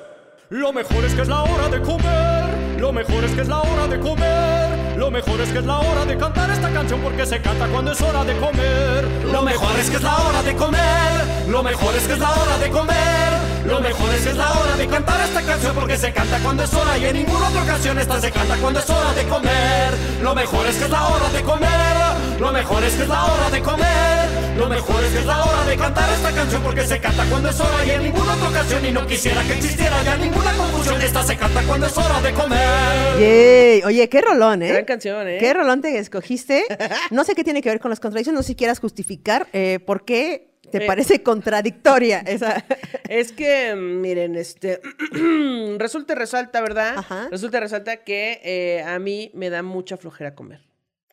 [0.50, 2.80] Lo mejor es que es la hora de comer.
[2.80, 4.98] Lo mejor es que es la hora de comer.
[4.98, 7.92] Lo mejor es que es la hora de cantar esta canción porque se canta cuando
[7.92, 9.04] es hora de comer.
[9.24, 11.48] Lo mejor es que es la hora de comer.
[11.48, 13.37] Lo mejor es que es la hora de comer.
[13.64, 16.62] Lo mejor es que es la hora de cantar esta canción porque se canta cuando
[16.64, 19.94] es hora y en ninguna otra ocasión esta se canta cuando es hora de comer.
[20.22, 22.38] Lo mejor es que es la hora de comer.
[22.40, 24.28] Lo mejor es que es la hora de comer.
[24.56, 27.48] Lo mejor es que es la hora de cantar esta canción porque se canta cuando
[27.48, 31.00] es hora y en ninguna otra ocasión y no quisiera que existiera ya ninguna confusión.
[31.00, 33.18] Esta se canta cuando es hora de comer.
[33.20, 33.82] Yay.
[33.84, 34.68] Oye, qué rolón, ¿eh?
[34.68, 35.38] Gran canción, ¿eh?
[35.38, 36.64] Qué rolón te escogiste.
[37.10, 39.78] No sé qué tiene que ver con las contradicciones, no sé si quieras justificar eh,
[39.84, 40.86] por qué te Eh.
[40.86, 42.64] parece contradictoria esa.
[43.08, 44.80] Es que, miren, este,
[45.78, 46.94] resulta resalta, ¿verdad?
[46.98, 47.28] Ajá.
[47.30, 50.60] Resulta resalta que eh, a mí me da mucha flojera comer.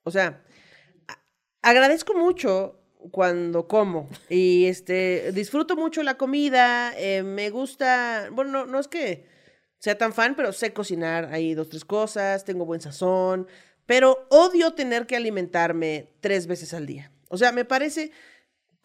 [0.03, 0.43] O sea,
[1.61, 2.79] agradezco mucho
[3.11, 8.87] cuando como y este, disfruto mucho la comida, eh, me gusta, bueno, no, no es
[8.87, 9.25] que
[9.79, 13.47] sea tan fan, pero sé cocinar ahí dos, tres cosas, tengo buen sazón,
[13.85, 17.11] pero odio tener que alimentarme tres veces al día.
[17.29, 18.11] O sea, me parece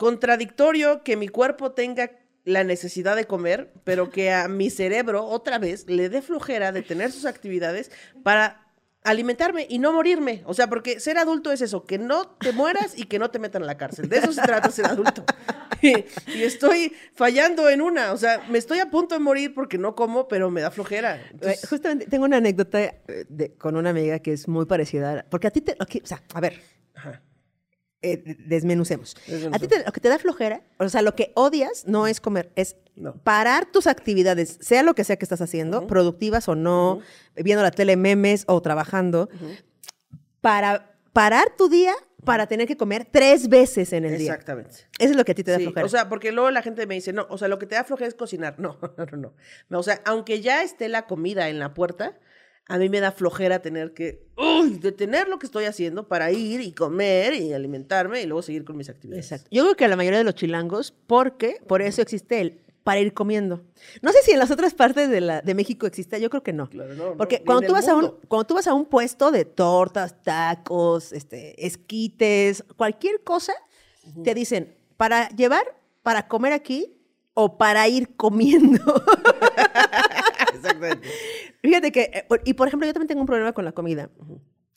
[0.01, 2.11] contradictorio que mi cuerpo tenga
[2.45, 6.81] la necesidad de comer, pero que a mi cerebro otra vez le dé flojera de
[6.81, 7.91] tener sus actividades
[8.23, 8.67] para
[9.05, 10.43] alimentarme y no morirme.
[10.47, 13.39] O sea, porque ser adulto es eso, que no te mueras y que no te
[13.39, 14.09] metan a la cárcel.
[14.09, 15.25] De eso se trata ser adulto.
[15.83, 15.95] Y,
[16.37, 18.13] y estoy fallando en una.
[18.13, 21.17] O sea, me estoy a punto de morir porque no como, pero me da flojera.
[21.17, 25.21] Eh, Entonces, Justamente tengo una anécdota eh, de- con una amiga que es muy parecida.
[25.21, 25.73] a- Porque a ti te.
[25.81, 26.61] o sea, a ver.
[26.95, 27.23] Ajá.
[28.03, 29.15] Eh, de- desmenucemos.
[29.53, 32.21] A ti te- lo que te da flojera, o sea, lo que odias no es
[32.21, 33.15] comer, es No.
[33.23, 37.01] parar tus actividades, sea lo que sea que estás haciendo, productivas o no,
[37.37, 39.29] viendo la tele, memes o trabajando,
[40.41, 41.93] para parar tu día
[42.25, 44.33] para tener que comer tres veces en el día.
[44.33, 44.71] Exactamente.
[44.99, 45.87] Eso es lo que a ti te da Sí, flojera.
[45.87, 47.85] O sea, porque luego la gente me dice, no, o sea, lo que te da
[47.85, 48.57] flojera es cocinar.
[48.59, 49.33] No, no, no,
[49.71, 49.79] no.
[49.79, 52.19] O sea, aunque ya esté la comida en la puerta,
[52.71, 56.61] a mí me da flojera tener que, uy, detener lo que estoy haciendo para ir
[56.61, 59.25] y comer y alimentarme y luego seguir con mis actividades.
[59.27, 59.49] Exacto.
[59.51, 63.01] Yo creo que a la mayoría de los chilangos, porque por eso existe el para
[63.01, 63.65] ir comiendo.
[64.03, 66.53] No sé si en las otras partes de, la, de México existe, yo creo que
[66.53, 66.71] no.
[66.71, 68.85] Claro, no, no, porque ni cuando tú, vas a un, cuando tú vas a un
[68.85, 73.53] puesto de tortas, tacos, este, esquites, cualquier cosa,
[74.23, 75.65] te dicen, para llevar,
[76.05, 77.01] para comer aquí
[77.35, 78.81] o para ir comiendo.
[80.61, 81.09] Exactamente.
[81.63, 84.11] Fíjate que, eh, y por ejemplo, yo también tengo un problema con la comida.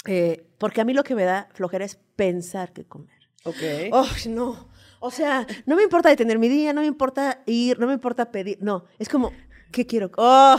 [0.05, 3.29] Eh, porque a mí lo que me da flojera es pensar qué comer.
[3.45, 3.55] Ok.
[3.91, 4.69] Oh, no.
[4.99, 8.31] O sea, no me importa detener mi día, no me importa ir, no me importa
[8.31, 8.57] pedir.
[8.61, 9.33] No, es como,
[9.71, 10.11] ¿qué quiero?
[10.17, 10.57] Oh,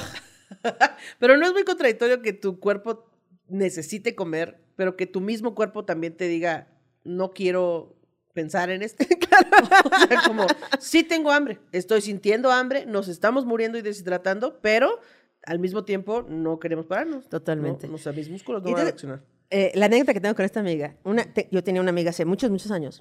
[1.19, 3.11] Pero no es muy contradictorio que tu cuerpo
[3.49, 6.69] necesite comer, pero que tu mismo cuerpo también te diga,
[7.05, 7.94] no quiero
[8.35, 9.05] pensar en esto.
[9.05, 10.47] o sea, como,
[10.79, 15.01] sí tengo hambre, estoy sintiendo hambre, nos estamos muriendo y deshidratando, pero
[15.47, 17.29] al mismo tiempo no queremos pararnos.
[17.29, 17.89] Totalmente.
[17.89, 19.23] No, o sea, mis músculos no van a reaccionar.
[19.51, 22.25] eh, la anécdota que tengo con esta amiga, una, te- yo tenía una amiga hace
[22.25, 23.01] muchos, muchos años,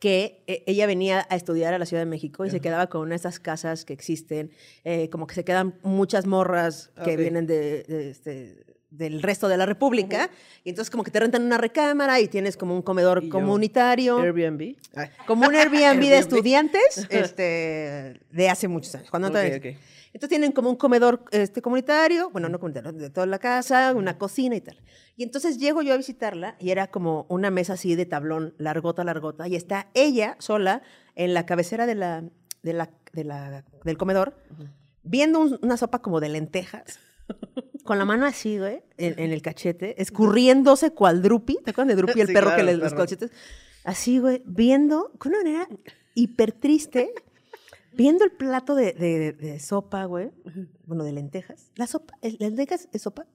[0.00, 3.02] que eh, ella venía a estudiar a la Ciudad de México y se quedaba con
[3.02, 4.50] una de estas casas que existen,
[4.82, 7.18] eh, como que se quedan muchas morras que Ok.
[7.18, 10.30] vienen de, de este, del resto de la República,
[10.64, 14.18] y entonces como que te rentan una recámara y tienes como un comedor yo, comunitario.
[14.18, 14.76] Airbnb.
[14.94, 16.12] Ay, Como un Airbnb de Airbnb.
[16.12, 19.10] estudiantes este, de hace muchos años.
[19.10, 19.78] Cuando no Ok, todavía- ok.
[20.14, 24.18] Entonces tienen como un comedor este, comunitario, bueno, no comunitario, de toda la casa, una
[24.18, 24.78] cocina y tal.
[25.16, 29.04] Y entonces llego yo a visitarla y era como una mesa así de tablón, largota,
[29.04, 30.82] largota, y está ella sola
[31.16, 32.24] en la cabecera de la,
[32.62, 34.36] de la, de la- del comedor,
[35.02, 36.98] viendo un- una sopa como de lentejas.
[37.84, 41.58] Con la mano así, güey, en, en el cachete, escurriéndose cual Drupi.
[41.64, 43.30] ¿Te acuerdas de Drupi, el Sí, perro claro, que le los cachetes?
[43.84, 45.68] Así, güey, viendo, con una manera
[46.14, 47.12] hiper triste,
[47.92, 50.30] viendo el plato de, de- de sopa, güey.
[50.86, 51.70] Bueno, de lentejas.
[51.74, 53.26] La sopa, ¿el- ¿lentejas es sopa?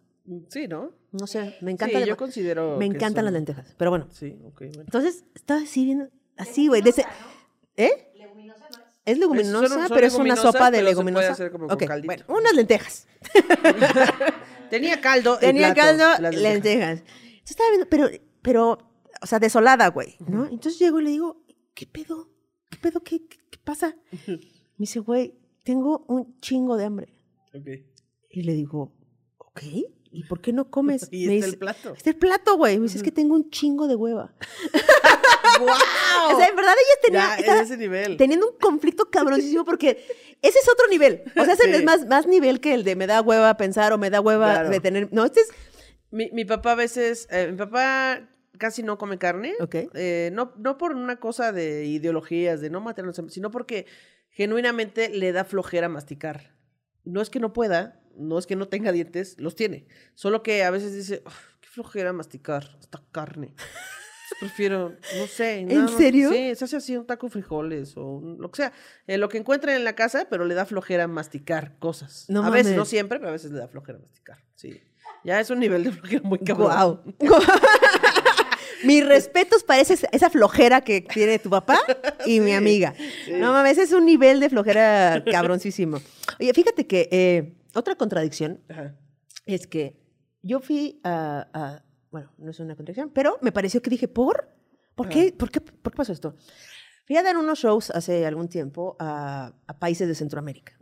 [0.49, 0.91] Sí, ¿no?
[1.11, 1.99] No sé, me encanta.
[2.01, 4.07] Sí, yo considero Me que encantan son- las lentejas, pero bueno.
[4.11, 4.81] Sí, ok, bueno.
[4.81, 6.07] Entonces, estaba así viendo,
[6.37, 6.81] así, güey.
[6.81, 7.05] de ese-
[7.75, 8.11] ¿Eh?
[9.07, 11.31] Es leguminosa, Son- son pero es una sopa de pero se puede leguminosa.
[11.31, 12.05] hacer como con Ok, caldito.
[12.07, 13.07] bueno, unas lentejas.
[14.69, 15.37] Tenía caldo.
[15.39, 16.99] Tenía plato, caldo, las lentejas.
[16.99, 18.09] Entonces estaba viendo, pero,
[18.41, 18.77] pero,
[19.21, 20.45] o sea, desolada, güey, ¿no?
[20.45, 21.41] Entonces llego y le digo,
[21.73, 22.29] ¿qué pedo?
[22.69, 23.01] ¿Qué pedo?
[23.01, 23.95] ¿Qué, qué, qué pasa?
[24.27, 24.37] Me
[24.77, 27.13] dice, güey, tengo un chingo de hambre.
[27.53, 27.67] Ok.
[28.29, 28.93] Y le digo,
[29.37, 29.61] ok,
[30.11, 31.07] ¿y por qué no comes?
[31.11, 31.93] Y Me está el plato.
[31.95, 32.77] Está el plato, güey.
[32.77, 34.33] Me dice, es que tengo un chingo de hueva.
[35.59, 35.67] ¡Wow!
[36.33, 38.17] O sea, en verdad ella tenía, Ya, en estaba ese nivel.
[38.17, 39.91] teniendo un conflicto cabroncísimo porque
[40.41, 41.23] ese es otro nivel.
[41.39, 41.71] O sea, ese Sí.
[41.71, 44.51] es más, más nivel que el de me da hueva pensar o me da hueva
[44.53, 44.69] Claro.
[44.69, 45.09] de tener...
[45.11, 45.49] No, este es...
[46.11, 49.55] Mi, mi papá a veces, eh, mi papá casi no come carne.
[49.59, 49.75] Ok.
[49.93, 53.85] Eh, no, no por una cosa de ideologías, de no matarnos, sino porque
[54.29, 56.55] genuinamente le da flojera masticar.
[57.03, 59.85] No es que no pueda, no es que no tenga dientes, los tiene.
[60.15, 63.53] Solo que a veces dice, "Uf, qué flojera masticar esta carne.
[64.39, 65.59] Prefiero, no sé.
[65.59, 66.29] ¿En nada más- serio?
[66.31, 68.73] Sí, se hace así un taco de frijoles o un- lo que sea.
[69.07, 72.25] Eh, lo que encuentre en la casa, pero le da flojera masticar cosas.
[72.27, 74.43] No a veces, no siempre, pero a veces le da flojera masticar.
[74.55, 74.79] Sí.
[75.23, 76.67] Ya es un nivel de flojera muy cabrón.
[76.67, 77.03] Guau.
[78.83, 81.79] Mis respetos para esa flojera que tiene tu papá
[82.27, 82.93] y mi amiga.
[83.31, 85.99] No mames, es un nivel de flojera cabroncísimo.
[86.39, 88.95] Oye, fíjate que eh, otra contradicción Ajá.
[89.45, 89.99] es que
[90.41, 94.49] yo fui a, a- bueno, no es una contradicción, pero me pareció que dije, ¿por?
[94.95, 96.35] ¿Por qué, ¿por qué, por qué pasó esto?
[97.05, 100.77] Fui a dar unos shows hace algún tiempo a, a países de Centroamérica.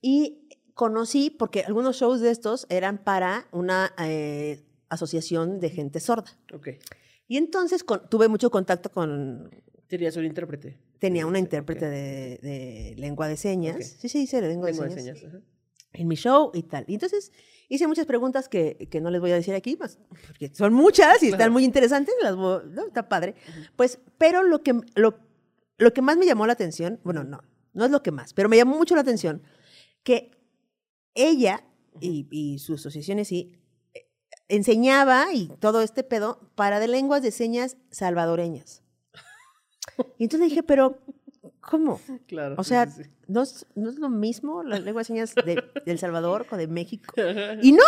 [0.00, 6.30] Y conocí, porque algunos shows de estos eran para una eh, asociación de gente sorda.
[7.28, 9.50] Y entonces con- tuve mucho contacto con,
[9.86, 10.78] Tenías un intérprete.
[10.98, 11.90] tenía una Sí, intérprete ok.
[11.92, 13.76] de, de lengua de señas.
[13.76, 13.82] Ok.
[13.82, 15.34] Sí, sí, dice lengua, Lengua de de señas señas.
[15.34, 15.44] ajá.
[15.92, 16.84] En mi show y tal.
[16.88, 17.32] Y entonces
[17.68, 21.22] hice muchas preguntas que, que no les voy a decir aquí, más, porque son muchas
[21.22, 21.52] y están Claro.
[21.52, 22.86] muy interesantes, las voy- ¿no?
[22.86, 23.34] está padre.
[23.76, 25.18] Pues, pero lo que, lo,
[25.78, 28.48] lo que más me llamó la atención, bueno, no, no es lo que más, pero
[28.48, 29.42] me llamó mucho la atención
[30.02, 30.30] que
[31.14, 31.64] ella
[32.00, 33.22] y, y su asociación y
[33.94, 34.06] eh,
[34.48, 38.82] enseñaba y todo este pedo para de lenguas de señas salvadoreñas.
[40.18, 40.98] Y entonces dije, pero,
[41.60, 42.00] ¿cómo?
[42.26, 42.56] Claro.
[42.58, 43.10] O sea, sí, sí.
[43.28, 46.56] ¿no es, no es lo mismo la lengua de señas de, de El Salvador o
[46.56, 47.14] de México?
[47.62, 47.84] Y no,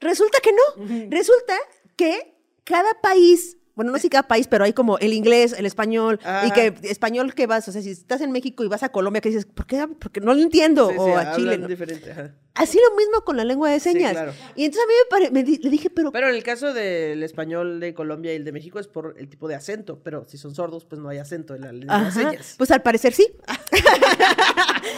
[0.00, 1.08] resulta que no.
[1.10, 1.54] Resulta
[1.96, 5.64] que cada país, bueno, no sé si cada país, pero hay como el inglés, el
[5.64, 8.88] español, y que español que vas, o sea, si estás en México y vas a
[8.88, 9.86] Colombia, que dices, ¿por qué?
[10.00, 11.58] Porque no lo entiendo, Sí, sí, o a Chile.
[11.58, 11.68] ¿no?
[11.68, 12.10] diferente.
[12.10, 12.34] ajá.
[12.54, 14.10] Así lo mismo con la lengua de Sí, señas.
[14.14, 14.32] claro.
[14.56, 16.74] Y entonces a mí me, pare- me di- le dije, pero, Pero en el caso
[16.74, 20.24] del español de Colombia y el de México es por el tipo de acento, pero
[20.26, 22.56] si son sordos, pues no hay acento en la lengua de señas.
[22.58, 23.28] pues al parecer sí.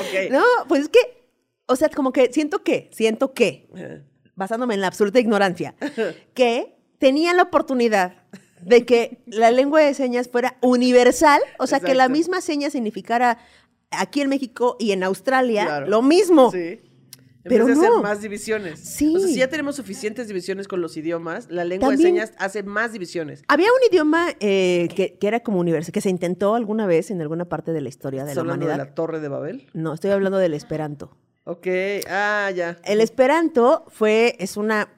[0.00, 0.30] Ok.
[0.30, 0.98] No, pues es que,
[1.66, 3.68] o sea, como que siento que, siento que,
[4.34, 5.74] basándome en la absoluta ignorancia,
[6.34, 8.19] que tenía la oportunidad
[8.62, 13.38] de que la lengua de señas fuera universal, o sea, que la misma seña significara
[13.90, 15.86] aquí en México y en Australia Claro.
[15.88, 16.50] lo mismo.
[16.52, 16.80] Sí.
[17.42, 17.92] En Pero vez de no.
[17.94, 18.78] hacer más divisiones.
[18.80, 19.14] Sí.
[19.16, 22.34] O sea, si ya tenemos suficientes divisiones con los idiomas, la lengua También- de señas
[22.38, 23.42] hace más divisiones.
[23.48, 27.22] Había un idioma eh, que, que era como universal, que se intentó alguna vez en
[27.22, 28.84] alguna parte de la historia de ¿Estás la hablando humanidad.
[28.84, 29.66] de la Torre de Babel?
[29.72, 31.16] No, estoy hablando del Esperanto.
[31.44, 31.66] Ok.
[32.10, 32.76] Ah, ya.
[32.84, 34.90] El Esperanto fue, es una,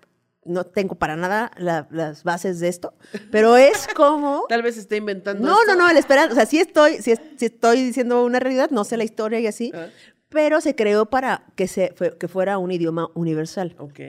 [0.45, 2.95] no tengo para nada la- las bases de esto,
[3.30, 4.45] pero es como...
[4.49, 5.47] Tal vez esté inventando.
[5.47, 5.74] No, esto.
[5.76, 8.84] no, no, el Esperanto, o sea, sí estoy, sí, sí estoy diciendo una realidad, no
[8.84, 9.86] sé la historia y así, Ah.
[10.28, 13.76] pero se creó para que, se, que fuera un idioma universal.
[13.78, 14.01] Ok.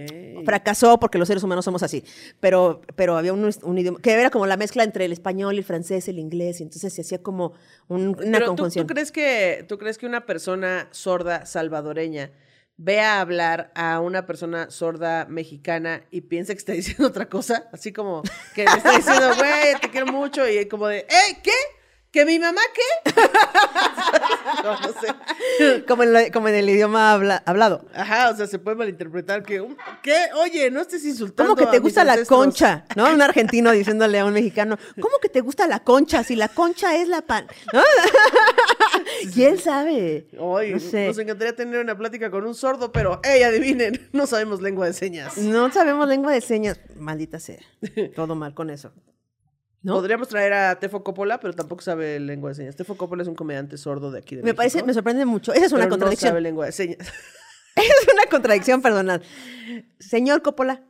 [0.46, 2.04] Fracasó porque los seres humanos somos así,
[2.40, 5.64] pero, pero había un, un idioma que era como la mezcla entre el español, el
[5.64, 7.54] francés, el inglés, y entonces se hacía como
[7.90, 8.88] un- una Pero ¿tú, confusión.
[8.88, 12.32] tú crees que, ¿tú crees que una persona sorda salvadoreña
[12.78, 17.94] vea hablar a una persona sorda mexicana y piensa que está diciendo otra cosa, así
[17.94, 18.24] como
[18.56, 21.38] que le está diciendo, güey, te quiero mucho, y como de, ¿eh?
[21.44, 21.52] ¿Qué?
[22.14, 23.12] ¿Que mi mamá qué?
[24.64, 25.84] no, no sé.
[25.88, 27.86] Como en, la- como en el idioma habla- hablado.
[27.96, 30.28] Ajá, o sea, se puede malinterpretar que, um, ¿qué?
[30.36, 32.86] Oye, no estés insultando ¿Cómo que te gusta la concha?
[32.96, 33.12] ¿No?
[33.12, 36.24] Un argentino diciéndole a un mexicano, ¿cómo que te gusta la concha?
[36.24, 37.48] Si la concha es la pan.
[37.74, 37.82] ¿No?
[39.34, 40.28] ¿Quién sabe?
[40.40, 41.08] Ay, no sé.
[41.08, 44.94] nos encantaría tener una plática con un sordo, pero, hey, adivinen, no sabemos lengua de
[44.94, 45.36] señas.
[45.38, 46.80] No sabemos lengua de señas.
[46.96, 47.58] Maldita sea.
[48.16, 48.92] Todo mal con eso.
[49.84, 49.96] ¿No?
[49.96, 52.76] Podríamos traer a Tefo Coppola, pero tampoco sabe lengua de señas.
[52.76, 55.54] Tefo Coppola es un comediante sordo de aquí de Me México, parece, me sorprende mucho.
[55.54, 56.30] Esa es una pero contradicción.
[56.30, 56.98] No sabe lengua de señas.
[57.76, 59.22] es una contradicción, perdonad.
[60.00, 60.84] Señor Coppola,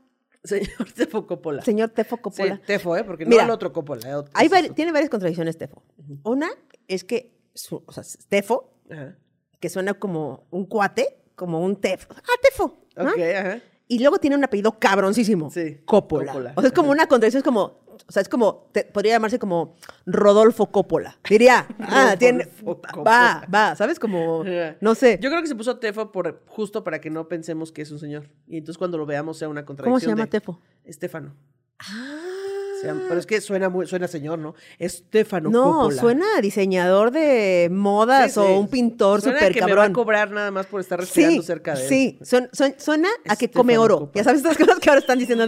[0.44, 1.62] Señor Tefo Coppola.
[1.64, 2.62] señor Tefo Sí, Coppola.
[2.66, 3.04] Tefo, ¿eh?
[3.04, 4.08] Porque Mira, no el otro Coppola.
[4.10, 5.82] eh, otro- Hay ese es vari- tiene varias contradicciones Tefo.
[6.24, 6.50] Una
[6.88, 8.74] es que, su- o sea, Tefo,
[9.60, 12.14] que suena como un cuate, como un Tefo.
[12.16, 12.78] Ah, Tefo.
[12.98, 13.10] ¿no?
[13.12, 13.60] Ok, ajá.
[13.88, 15.50] Y luego tiene un apellido cabroncísimo.
[15.52, 16.28] Sí, Coppola.
[16.32, 16.54] Coppola.
[16.56, 19.40] O sea, es como una contradicción, es como, o sea, es como, te- podría llamarse
[19.40, 19.76] como
[20.06, 21.18] Rodolfo Coppola.
[21.30, 22.48] Diría, ah, tiene,
[23.06, 24.00] va, va, ¿sabes?
[24.00, 24.44] Como,
[24.82, 25.20] no sé.
[25.22, 28.00] Yo creo que se puso Tefo por, justo para que no pensemos que es un
[28.00, 28.30] señor.
[28.48, 29.92] Y entonces cuando lo veamos sea una contradicción.
[29.94, 30.60] ¿Cómo se llama de Tefo?
[30.84, 31.36] Estefano.
[31.80, 32.20] Ah.
[33.08, 34.56] Pero es que suena muy, suena señor, ¿no?
[34.78, 36.02] Estefano No, Coppola.
[36.02, 39.94] suena a diseñador de modas Sí, o un pintor súper que me va a cabrón.
[39.94, 41.88] cobrar nada más por estar respirando Sí, cerca de él.
[41.88, 42.20] sí,
[42.78, 44.00] Suena, a que come oro.
[44.00, 44.12] Coppola.
[44.16, 45.46] Ya sabes estas cosas que ahora están diciendo.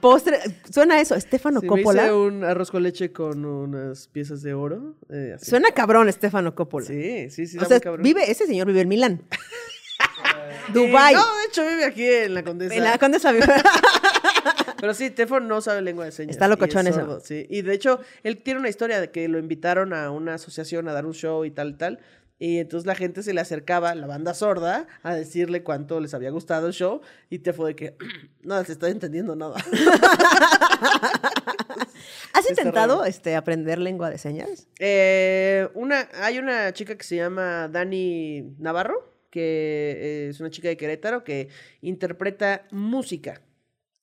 [0.00, 0.38] Postre,
[0.70, 2.14] suena eso, Estefano Sí, me hice Coppola.
[2.14, 4.94] un arroz con leche con unas piezas de oro.
[5.10, 5.50] eh, así.
[5.50, 6.86] Suena cabrón, Estefano Coppola.
[6.86, 7.58] Sí, sí, sí.
[7.58, 8.02] o sea, cabrón.
[8.02, 9.22] vive, ese señor vive en Milán.
[10.72, 11.14] Dubai.
[11.14, 12.74] No, de hecho vive aquí en la Condesa.
[12.74, 13.46] En la Condesa vive.
[14.80, 16.36] Pero sí, Tefo no sabe lengua de señas.
[16.36, 17.20] Está locochón y es eso.
[17.20, 17.46] Sí.
[17.50, 20.92] Y de hecho, él tiene una historia de que lo invitaron a una asociación a
[20.92, 21.98] dar un show y tal, tal.
[22.38, 26.30] Y entonces la gente se le acercaba, la banda sorda, a decirle cuánto les había
[26.30, 27.00] gustado el show.
[27.30, 27.96] Y Tefo de que,
[28.42, 29.56] no se está entendiendo nada.
[32.32, 33.04] ¿Has Está intentado raro.
[33.06, 34.68] este, aprender lengua de señas?
[34.78, 40.68] Eh, una, hay una chica que se llama Dani Navarro, que eh, es una chica
[40.68, 41.48] de Querétaro que
[41.80, 43.42] interpreta música.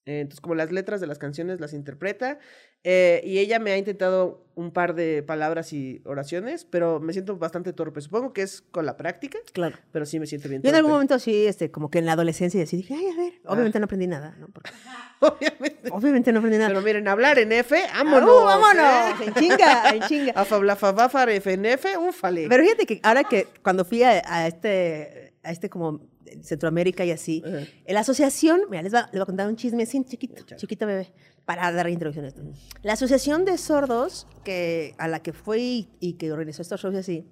[0.05, 2.39] Eh, entonces, como las letras de las canciones las interpreta.
[2.87, 7.35] Eh, y ella me ha intentado un par de palabras y oraciones, pero me siento
[7.35, 7.99] bastante torpe.
[7.99, 9.75] Supongo que es con la práctica, Claro.
[9.91, 10.77] pero sí me siento bien Yo en torpe.
[10.77, 13.79] algún momento sí, este, como que en la adolescencia así dije, ay, a ver, obviamente
[13.79, 14.47] no aprendí nada, ¿no?
[14.49, 14.69] Porque-
[15.19, 15.89] Obviamente.
[15.91, 16.69] obviamente no aprendí nada.
[16.69, 18.29] Pero miren, hablar en F, ¡Ah, vámonos.
[18.29, 19.21] uh, vámonos!
[19.21, 19.23] ¿eh?
[19.27, 20.31] En chinga, en chinga.
[20.35, 22.47] Afablafabafa, FNF, ufale.
[22.47, 26.01] Pero fíjate que ahora que cuando fui a, a este, a este como
[26.41, 29.83] Centroamérica y así, en la asociación, mira, les, va- les voy a contar un chisme
[29.83, 31.11] así, chiquito, chiquito bebé,
[31.45, 32.41] para dar esto.
[32.81, 36.97] La asociación de sordos que, a la que fui y que organizó estos shows y
[36.97, 37.27] así,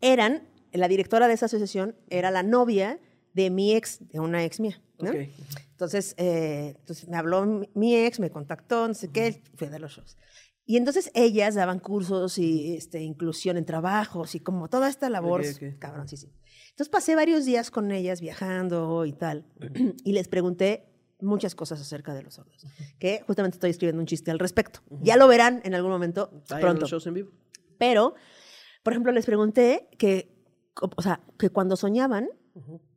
[0.00, 2.98] eran, la directora de esa asociación era la novia
[3.32, 4.82] de mi ex, de una ex mía.
[4.98, 5.10] ¿no?
[5.10, 5.16] Ok.
[5.70, 9.70] Entonces, eh, entonces me habló mi, mi ex, me contactó, no sé qué, fui a
[9.70, 10.16] dar los shows.
[10.64, 15.40] Y entonces ellas daban cursos y este, inclusión en trabajos y como toda esta labor,
[15.40, 15.78] Ok, ok.
[15.78, 16.32] cabrón, sí, sí.
[16.70, 19.44] Entonces pasé varios días con ellas viajando y tal,
[20.04, 20.91] y les pregunté
[21.22, 22.66] muchas cosas acerca de los sordos,
[22.98, 24.80] que justamente estoy escribiendo un chiste al respecto.
[25.00, 26.82] Ya lo verán en algún momento en pronto.
[26.82, 27.30] los shows en vivo.
[27.78, 28.14] Pero,
[28.82, 30.34] por ejemplo, les pregunté que,
[30.80, 32.28] o sea, que cuando soñaban,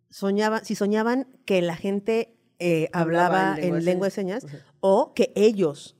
[0.10, 4.12] soñaban, si soñaban que la gente eh, Hablaba hablaba, en lengua en de lengua de
[4.12, 4.46] señas.
[4.80, 5.98] o que ellos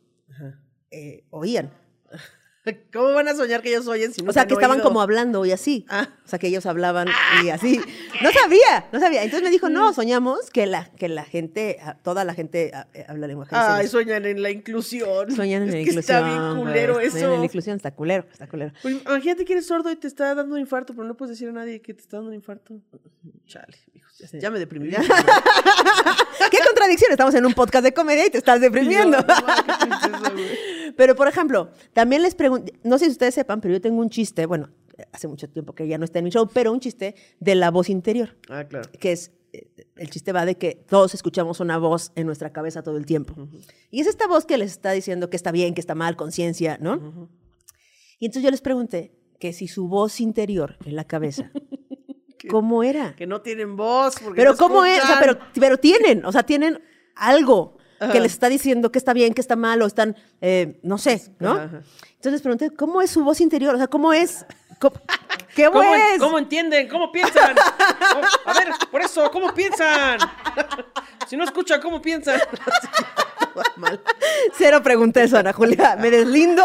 [0.92, 1.72] eh, oían.
[2.94, 4.88] ¿Cómo van a soñar que ellos oyen si no o sea, que estaban oído?
[4.88, 5.86] como hablando y así.
[5.90, 6.10] Ah.
[6.26, 7.08] O sea, que ellos hablaban
[7.44, 7.80] y así.
[8.22, 9.24] No sabía, no sabía.
[9.24, 13.28] Entonces me dijo, no, soñamos que la, que la gente, toda la gente eh, habla
[13.28, 15.32] lengua de Ay, sueñan en la inclusión.
[15.32, 16.18] Sueñan en Es la que inclusión.
[16.18, 17.12] Está bien culero eso.
[17.12, 18.72] Sueñan en la inclusión, está culero, está culero.
[18.82, 21.50] Pues, imagínate que eres sordo y te está dando un infarto, pero no puedes decir
[21.50, 22.80] a nadie que te está dando un infarto.
[23.46, 24.90] Chale, hijos, ya, ya me deprimí.
[26.52, 27.12] ¿Qué contradicción?
[27.12, 29.18] Estamos en un podcast de comedia y te estás deprimiendo.
[29.18, 30.42] No, no.
[30.96, 34.10] Pero, por ejemplo, también les pregunto, no sé si ustedes sepan, pero yo tengo un
[34.10, 34.70] chiste, bueno,
[35.12, 37.72] hace mucho tiempo que ya no está en mi show, pero un chiste de la
[37.72, 38.90] voz interior, Ah, claro.
[39.00, 42.82] que es, eh, el chiste va de que todos escuchamos una voz en nuestra cabeza
[42.84, 43.34] todo el tiempo.
[43.92, 46.78] Y es esta voz que les está diciendo que está bien, que está mal, conciencia,
[46.82, 47.30] ¿no?
[48.20, 51.52] Y entonces yo les pregunté que si su voz interior en la cabeza,
[52.50, 53.16] ¿cómo era?
[53.16, 54.16] Que no tienen voz.
[54.24, 55.04] porque Pero no ¿cómo es?
[55.04, 56.80] O sea, pero, pero tienen, o sea, tienen
[57.16, 58.12] algo Ajá.
[58.12, 61.32] que les está diciendo que está bien, que está mal, o están, eh, no sé,
[61.40, 61.52] ¿no?
[61.54, 61.82] Ajá.
[62.16, 63.76] Entonces les pregunté, ¿cómo es su voz interior?
[63.76, 64.46] O sea, ¿cómo es?
[64.80, 64.96] ¿Cómo-
[65.56, 66.20] ¿Qué ¿Cómo, es?
[66.20, 66.88] ¿Cómo entienden?
[66.90, 67.56] ¿Cómo piensan?
[67.56, 70.18] ¿Cómo- A ver, por eso, ¿cómo piensan?
[71.28, 72.40] Si no escuchan, ¿cómo piensan?
[73.78, 74.02] Mal.
[74.58, 75.96] Cero pregunté eso, Ana Julia.
[75.96, 76.64] Me deslindo.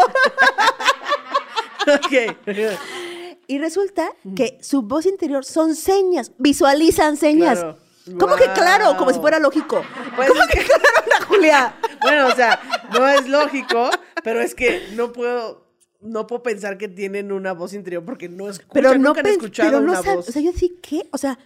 [1.87, 2.35] Ok.
[3.47, 7.59] Y resulta que su voz interior son señas, visualizan señas.
[7.59, 7.77] Claro.
[8.19, 8.97] ¿Cómo que claro?
[8.97, 9.83] Como si fuera lógico.
[10.15, 11.75] Pues ¿Cómo es que claro, Ana Julia?
[12.01, 12.59] Bueno, o sea,
[12.91, 13.89] no es lógico,
[14.23, 18.49] pero es que no puedo, no puedo pensar que tienen una voz interior porque no
[18.49, 20.27] escuchan, Pero no, nunca han escuchado pero no una voz.
[20.27, 21.07] O sea, yo sí, ¿qué?
[21.11, 21.39] O sea,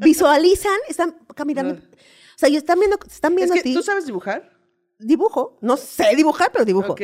[0.00, 1.74] visualizan, están caminando.
[1.74, 3.74] O sea, ellos están viendo, están es viendo que a ti.
[3.74, 4.52] tú sabes dibujar.
[4.98, 5.58] Dibujo.
[5.60, 6.94] No sé dibujar, pero dibujo.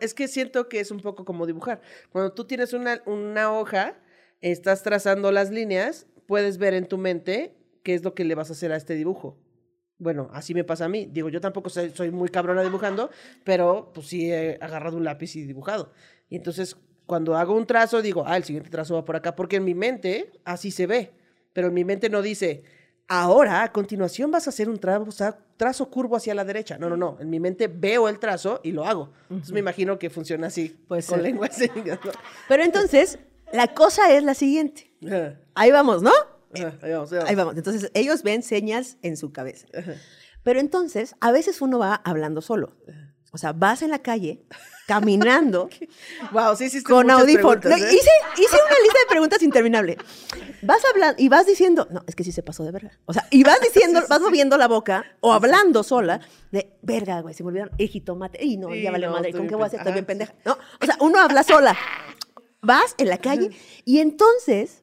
[0.00, 1.80] Es que siento que es un poco como dibujar.
[2.10, 3.98] Cuando tú tienes una, una hoja,
[4.40, 7.56] estás trazando las líneas, puedes ver en tu mente
[7.86, 9.38] qué es lo que le vas a hacer a este dibujo.
[9.98, 11.06] Bueno, así me pasa a mí.
[11.06, 13.10] Digo, yo tampoco soy, soy muy cabrona dibujando,
[13.44, 15.92] pero pues sí he agarrado un lápiz y dibujado.
[16.28, 16.76] Y entonces,
[17.06, 19.76] cuando hago un trazo, digo, ah, el siguiente trazo va por acá, porque en mi
[19.76, 21.12] mente así se ve.
[21.52, 22.64] Pero en mi mente no dice,
[23.06, 26.78] ahora, a continuación vas a hacer un trazo, trazo curvo hacia la derecha.
[26.78, 27.18] No, no, no.
[27.20, 29.12] En mi mente veo el trazo y lo hago.
[29.30, 31.22] Entonces me imagino que funciona así, con ser.
[31.22, 32.10] lengua señas, ¿no?
[32.48, 33.20] Pero entonces,
[33.52, 34.90] la cosa es la siguiente.
[35.54, 36.10] Ahí vamos, ¿no?
[36.54, 37.30] Ajá, ahí vamos, ahí vamos.
[37.30, 37.56] Ahí vamos.
[37.56, 39.66] Entonces, ellos ven señas en su cabeza.
[40.42, 42.76] Pero entonces, a veces uno va hablando solo.
[43.36, 44.46] O sea, vas en la calle,
[44.86, 45.68] caminando,
[46.32, 47.64] Wow, sí hiciste con audífonos.
[47.64, 47.78] No, ¿eh?
[47.78, 49.98] hice, hice una lista de preguntas interminable.
[50.62, 52.98] Vas hablando y vas diciendo, no, es que sí se pasó de verga.
[53.04, 56.20] O sea, y vas diciendo, vas moviendo la boca o hablando sola
[56.50, 58.42] de, verga, güey, se me olvidaron el jitomate.
[58.42, 59.80] Y no, Sí, ya vale no, madre, ¿con bien qué voy a hacer?
[59.80, 60.34] Estoy bien pendeja.
[60.44, 61.76] No, o sea, uno habla sola.
[62.62, 63.50] Vas en la calle
[63.84, 64.82] y entonces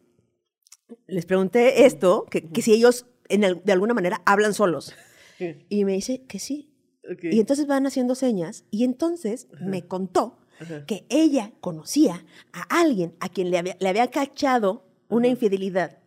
[1.07, 4.93] les pregunté esto, que, que si ellos en de alguna manera hablan solos.
[5.69, 6.69] Y me dice que sí.
[7.21, 10.37] Y entonces van haciendo señas y entonces me contó
[10.87, 15.97] que ella conocía a alguien a quien le había, le había cachado una infidelidad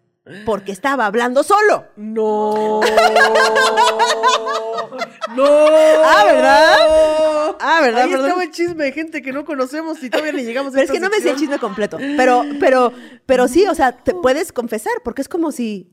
[0.44, 1.86] porque estaba hablando solo.
[1.96, 2.80] No.
[5.36, 5.46] no.
[5.46, 7.56] Ah, ¿verdad?
[7.60, 8.02] Ah, ¿verdad?
[8.02, 10.84] Ahí estaba el chisme de gente que no conocemos y todavía ni llegamos a Pero
[10.84, 11.98] es que no me sé el chisme completo.
[11.98, 12.92] Pero, pero,
[13.24, 15.92] pero sí, o sea, te puedes confesar, porque es como si.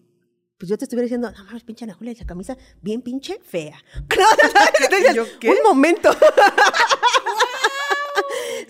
[0.58, 3.78] Pues yo te estuviera diciendo, no mames, pinche Ana Julia, esa camisa bien pinche fea.
[4.80, 5.50] Entonces, ¿Yo qué?
[5.50, 6.10] Un momento.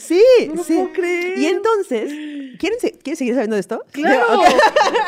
[0.04, 0.74] Sí, No lo sí.
[0.76, 1.38] puedo creer.
[1.38, 2.12] Y entonces,
[2.60, 3.84] ¿quieren, se- ¿quieren seguir sabiendo de esto?
[3.92, 4.26] Claro.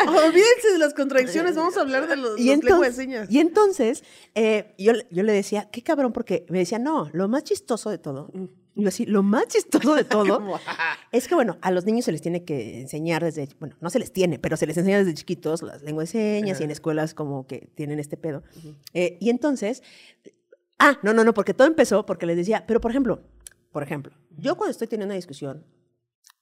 [0.07, 0.15] Ok.
[0.27, 1.55] Olvídense de las contradicciones.
[1.55, 3.31] Vamos a hablar de los, Y los lenguas de entonces, señas.
[3.31, 4.03] y entonces
[4.35, 7.89] eh, yo, le- yo le decía, qué cabrón, porque me decía, no, lo más chistoso
[7.89, 8.31] de todo,
[8.77, 10.39] y yo así, lo más chistoso de todo,
[11.11, 13.99] es que, bueno, a los niños se les tiene que enseñar desde, bueno, no se
[13.99, 17.13] les tiene, pero se les enseña desde chiquitos las lenguas de señas y en escuelas
[17.13, 18.43] como que tienen este pedo.
[18.93, 19.81] Eh, y entonces,
[20.79, 23.21] ah, no, no, no, porque todo empezó porque les decía, pero por ejemplo,
[23.75, 25.65] por ejemplo, yo cuando estoy teniendo una discusión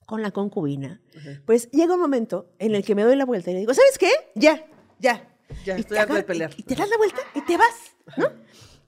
[0.05, 1.01] con la concubina,
[1.47, 3.97] pues llega un momento en el que me doy la vuelta y le digo, ¿sabes
[3.97, 4.11] qué?
[4.35, 4.63] Ya,
[4.99, 5.27] ya.
[5.65, 6.51] Ya, Y estoy harta de pelear.
[6.55, 7.73] Y, y te das la vuelta y te vas,
[8.17, 8.27] ¿no?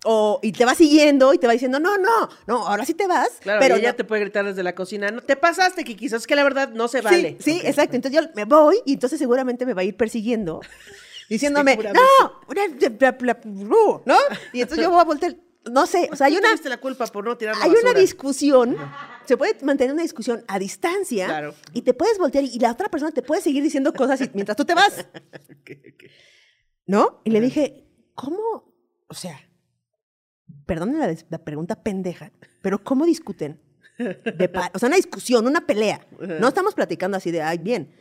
[0.03, 3.07] O, y te vas siguiendo y te va diciendo, no, no, no, ahora sí te
[3.07, 3.29] vas.
[3.41, 5.09] Claro, pero ella no- te puede gritar desde la cocina.
[5.09, 7.37] No, te pasaste, que quizás que la verdad no se Sí, vale.
[7.39, 7.65] Sí, Ok.
[7.69, 7.95] exacto.
[7.95, 10.61] Entonces yo me voy y entonces seguramente me va a ir persiguiendo,
[11.29, 11.81] diciéndome, no,
[12.47, 13.39] bla, bla, bla, bla",
[14.05, 14.17] ¿no?
[14.53, 15.35] Y entonces yo voy a voltear,
[15.71, 18.77] no sé, o sea, hay una, la culpa por no tirar la hay una discusión,
[19.25, 21.55] se puede mantener una discusión a distancia Claro.
[21.73, 24.55] y te puedes voltear y la otra persona te puede seguir diciendo cosas y- mientras
[24.55, 25.05] tú te vas.
[26.85, 27.21] ¿no?
[27.23, 28.75] Y le dije, ¿cómo?
[29.07, 29.39] O sea,
[30.65, 33.61] perdónenme la, pregunta pendeja, pero ¿cómo discuten?
[33.97, 36.05] De o sea, una discusión, una pelea.
[36.19, 37.95] No estamos platicando así de, ay, bien.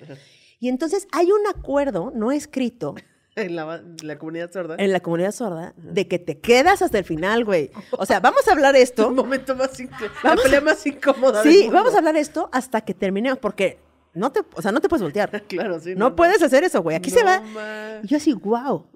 [0.59, 2.95] Y entonces hay un acuerdo no escrito
[3.37, 4.77] En la, la comunidad sorda.
[4.79, 7.71] en la comunidad sorda de que te quedas hasta el final, güey.
[7.99, 9.09] O sea, vamos a hablar esto.
[9.09, 10.11] El momento más incómodo.
[10.23, 11.43] La pelea más incómoda.
[11.43, 13.79] Sí, vamos a hablar esto hasta que terminemos, porque
[14.13, 15.43] no te, o sea, no te puedes voltear.
[15.49, 15.95] Claro, sí.
[15.97, 16.97] No puedes hacer eso, güey.
[16.97, 17.41] Aquí se va.
[17.41, 18.01] ma.
[18.05, 18.87] Y yo así, wow,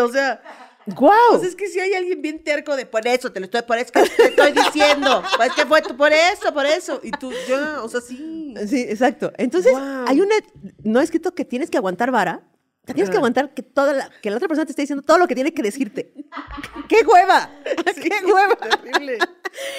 [0.00, 0.40] O sea,
[0.86, 1.10] wow.
[1.30, 3.78] pues es que si hay alguien bien terco de por eso, te lo estoy, por
[3.78, 5.24] eso que te estoy diciendo.
[5.36, 7.00] Pues que fue tú por eso, por eso.
[7.02, 8.54] Y tú, ya, o sea, sí.
[8.68, 9.32] Sí, exacto.
[9.38, 10.04] Entonces, Guau.
[10.06, 10.36] hay una
[10.84, 12.42] no escrito que tienes que aguantar vara.
[12.86, 15.26] Tienes que aguantar que toda la, que la otra persona te esté diciendo todo lo
[15.26, 16.12] que tiene que decirte.
[16.88, 17.50] ¡Qué hueva!
[17.94, 18.56] ¡Qué hueva!
[18.56, 19.18] Terrible.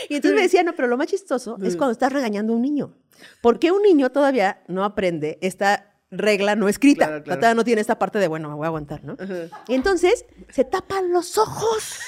[0.07, 2.61] Y entonces me decía, no, pero lo más chistoso es cuando estás regañando a un
[2.61, 2.93] niño.
[3.41, 7.07] Porque un niño todavía no aprende esta regla no escrita.
[7.07, 7.39] Claro, claro.
[7.41, 9.17] Todavía no tiene esta parte de, bueno, me voy a aguantar, ¿no?
[9.67, 11.99] Y entonces se tapan los ojos.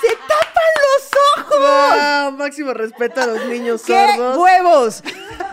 [0.00, 1.10] ¡Se tapan los
[1.44, 1.58] ojos!
[1.60, 4.38] Wow, máximo respeto a los niños ¡Qué sordos.
[4.38, 5.02] huevos!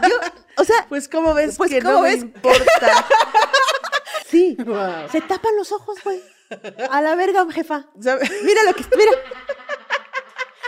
[0.08, 0.16] Yo,
[0.60, 2.18] o sea, Pues, ¿cómo ves Pues, que ¿cómo no ves?
[2.20, 3.06] me importa?
[4.28, 4.58] sí.
[5.12, 6.22] Se tapan los ojos, güey.
[6.90, 7.88] A la verga, jefa.
[8.00, 8.28] ¿Sabe?
[8.44, 8.84] Mira lo que.
[8.98, 9.12] Mira.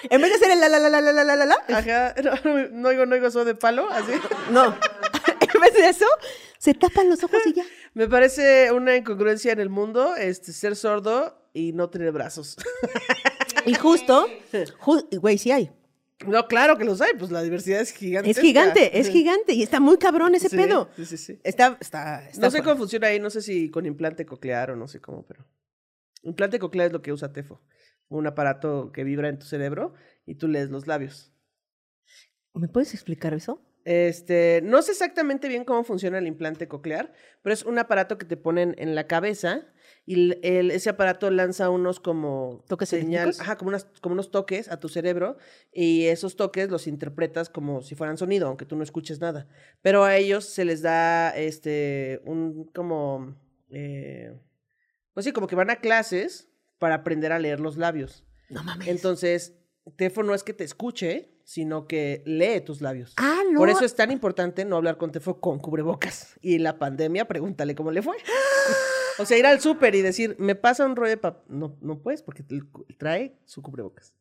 [0.09, 2.31] En vez de hacer el la la la la la la la la Ajá, no,
[2.71, 4.13] no, oigo, no oigo eso de palo, así.
[4.51, 4.75] No.
[5.53, 6.05] En vez de eso,
[6.57, 7.63] se tapan los ojos y ya.
[7.93, 12.55] Me parece una incongruencia en el mundo, este, ser sordo y no tener brazos.
[13.65, 14.27] Y justo,
[14.79, 15.71] ju- güey, sí hay.
[16.27, 18.29] No, claro que los hay, pues la diversidad es gigante.
[18.29, 19.53] Es gigante, es gigante.
[19.53, 20.89] Y está muy cabrón ese Sí, pedo.
[20.95, 21.39] Sí, sí, sí.
[21.43, 24.75] Está, está, está No sé cómo funciona ahí, no sé si con implante coclear o
[24.75, 25.45] no sé cómo, pero.
[26.23, 27.61] Implante coclear es lo que usa Tefo.
[28.09, 29.93] Un aparato que vibra en tu cerebro
[30.25, 31.33] y tú lees los labios.
[32.53, 33.61] ¿Me puedes explicar eso?
[33.83, 38.25] Este, no sé exactamente bien cómo funciona el implante coclear, pero es un aparato que
[38.25, 39.65] te ponen en la cabeza
[40.05, 43.39] y el- ese aparato lanza unos como ¿Toques señal, eléctricos?
[43.41, 45.37] ajá, como, unas, como unos toques a tu cerebro
[45.71, 49.47] y esos toques los interpretas como si fueran sonido, aunque tú no escuches nada.
[49.81, 53.35] Pero a ellos se les da este un como
[53.69, 54.37] eh,
[55.13, 56.49] pues sí, como que van a clases
[56.79, 58.25] para aprender a leer los labios.
[58.49, 58.87] No mames.
[58.87, 59.55] Entonces,
[59.97, 63.13] Tefo no es que te escuche, sino que lee tus labios.
[63.17, 63.59] ah, no.
[63.59, 66.39] Por eso es tan importante no hablar con Tefo con cubrebocas.
[66.39, 68.15] Y la pandemia, pregúntale cómo le fue.
[69.19, 71.43] O sea, ir al súper y decir, me pasa un rollo de papel.
[71.49, 72.43] No, no puedes porque
[72.97, 74.15] trae su cubrebocas.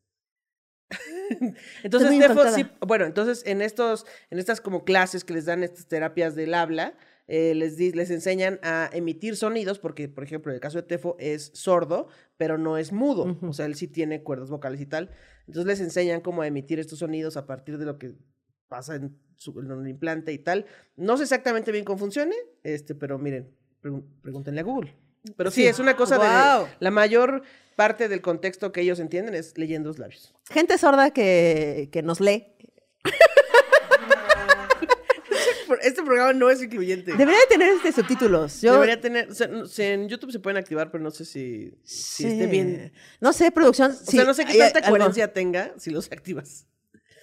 [1.83, 5.87] entonces, Tefo sí, bueno, entonces en estos, en estas como clases que les dan estas
[5.87, 6.93] terapias del habla,
[7.33, 10.83] eh, les, di- les enseñan a emitir sonidos, porque, por ejemplo, en el caso de
[10.83, 13.23] Tefo es sordo, pero no es mudo.
[13.23, 13.47] Ujú.
[13.47, 15.09] O sea, él sí tiene cuerdas vocales y tal.
[15.47, 18.13] Entonces les enseñan cómo a emitir estos sonidos a partir de lo que
[18.67, 20.65] pasa en, su, en el implante y tal.
[20.97, 24.93] No sé exactamente bien cómo funcione, este, pero miren, pregun- pregúntenle a Google.
[25.37, 25.67] Pero sí, Sí.
[25.67, 26.65] es una cosa Guau.
[26.65, 26.71] de...
[26.79, 27.43] La mayor
[27.77, 30.33] parte del contexto que ellos entienden es leyendo los labios.
[30.49, 32.47] Gente sorda que, que nos lee.
[35.81, 37.11] Este programa no es incluyente.
[37.11, 38.61] Debería de tener este subtítulos.
[38.61, 39.29] Yo, Debería tener...
[39.29, 42.49] o sea, en YouTube se pueden activar, pero no sé si, si esté Sí.
[42.51, 42.91] bien.
[43.19, 43.91] No sé, producción.
[43.91, 46.65] O sea, no sé qué tanta coherencia tenga si los activas.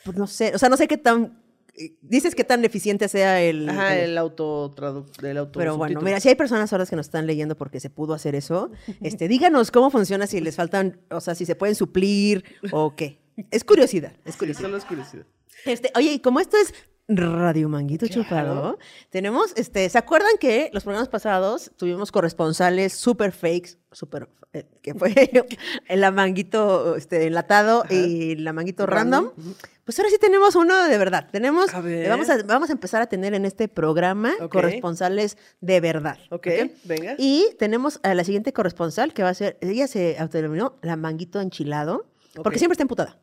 [0.05, 1.43] Pues no sé, o sea, no sé qué tan.
[1.75, 3.69] eh, Dices qué tan eficiente sea el.
[3.69, 4.75] Ajá, el- el auto
[5.21, 7.91] del auto pero bueno, mira, si hay personas sordas que nos están leyendo porque se
[7.91, 8.71] pudo hacer eso,
[9.03, 13.21] este, díganos cómo funciona, si les faltan, o sea, si se pueden suplir o qué.
[13.51, 14.67] Es curiosidad, es Sí, curiosidad.
[14.67, 15.27] solo es curiosidad.
[15.65, 16.73] Este, oye, y como esto es
[17.11, 18.79] Radio Manguito Chupado,
[19.09, 24.93] tenemos, este, ¿se acuerdan que los programas pasados tuvimos corresponsales super fakes, super, eh, que
[24.93, 25.15] fue
[25.89, 29.31] el la manguito este, enlatado y la manguito random?
[29.35, 29.55] Random,
[29.85, 31.31] Pues ahora sí tenemos uno de verdad.
[31.33, 32.09] Tenemos, A eh, ver.
[32.11, 36.19] vamos a, vamos a empezar a tener en este programa corresponsales de verdad.
[36.31, 36.71] Ok, ¿ok?
[36.85, 37.15] venga.
[37.17, 41.41] Y tenemos a la siguiente corresponsal que va a ser, ella se autodenominó la manguito
[41.41, 42.05] enchilado,
[42.43, 43.19] porque siempre está emputada.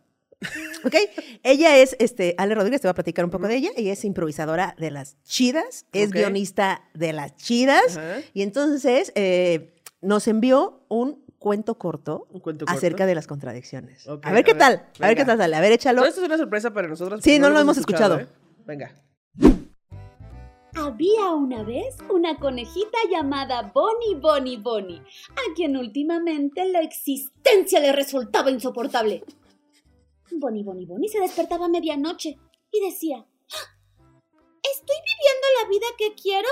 [0.83, 0.95] ¿Ok?
[1.43, 3.69] Ella es, este, Ale Rodríguez, te voy a platicar un poco de ella.
[3.75, 7.99] Ella es improvisadora de las chidas, es guionista de las chidas.
[8.33, 12.77] Y entonces eh, nos envió un cuento corto Un cuento corto.
[12.77, 14.07] acerca de las contradicciones.
[14.07, 15.55] A ver qué ver, tal, a ver qué tal sale.
[15.55, 16.01] A ver, échalo.
[16.01, 17.21] Todo esto es una sorpresa para nosotros.
[17.23, 18.19] Sí, no lo hemos escuchado.
[18.19, 18.27] ¿eh?
[18.65, 18.93] Venga.
[20.77, 27.93] Había una vez una conejita llamada Bonnie Bonnie Bonnie, a quien últimamente la existencia le
[27.93, 29.23] resultaba insoportable.
[30.31, 32.37] Bonnie Bonnie Bonnie se despertaba a medianoche
[32.71, 33.75] y decía, "¿Ah!
[34.73, 36.49] ¿estoy viviendo la vida que quiero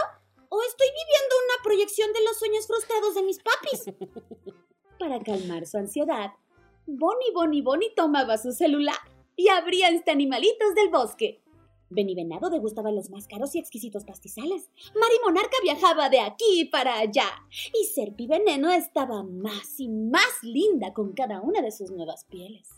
[0.49, 3.85] o estoy viviendo una proyección de los sueños frustrados de mis papis?
[4.99, 6.31] Para calmar su ansiedad,
[6.85, 8.97] Bonnie Bonnie Bonnie tomaba su celular
[9.35, 11.43] y abría este animalitos del bosque.
[11.89, 14.69] Benny Venado degustaba los más caros y exquisitos pastizales.
[14.95, 17.27] Mari Monarca viajaba de aquí para allá.
[17.79, 22.69] Y Serpi Veneno estaba más y más linda con cada una de sus nuevas pieles.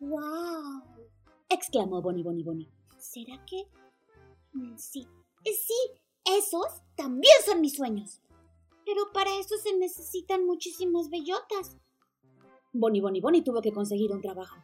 [0.00, 0.82] ¡Wow!
[1.48, 2.70] exclamó Bonnie Bonnie Bonnie.
[2.98, 3.66] ¿Será que...?
[4.52, 5.06] Mm, Sí,
[5.44, 5.74] eh, sí,
[6.24, 8.20] esos también son mis sueños.
[8.84, 11.76] Pero para eso se necesitan muchísimas bellotas.
[12.72, 14.56] Bonnie Bonnie Bonnie tuvo que conseguir un trabajo.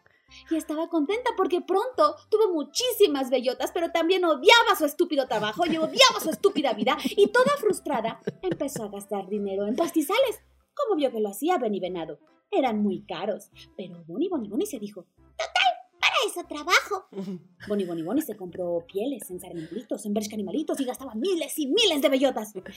[0.50, 5.76] Y estaba contenta porque pronto tuvo muchísimas bellotas, pero también odiaba su estúpido trabajo y
[5.76, 6.96] odiaba su estúpida vida.
[7.16, 10.40] Y toda frustrada empezó a gastar dinero en pastizales,
[10.74, 12.18] como vio que lo hacía Benny Venado.
[12.50, 15.06] Eran muy caros, pero Bonnie Bonnie Bonnie se dijo,
[15.36, 16.00] ¡Total!
[16.00, 17.08] ¡Para eso trabajo!
[17.68, 22.02] Bonnie Bonnie Bonnie se compró pieles en sarmientitos, en animalitos y gastaba miles y miles
[22.02, 22.52] de bellotas.
[22.52, 22.72] ¡Total!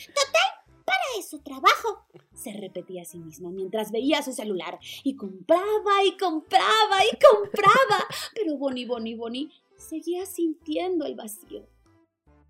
[0.85, 2.05] ¡Para eso trabajo!
[2.33, 8.05] Se repetía a sí misma mientras veía su celular y compraba y compraba y compraba.
[8.33, 11.67] Pero Bonnie Bonnie Bonnie seguía sintiendo el vacío.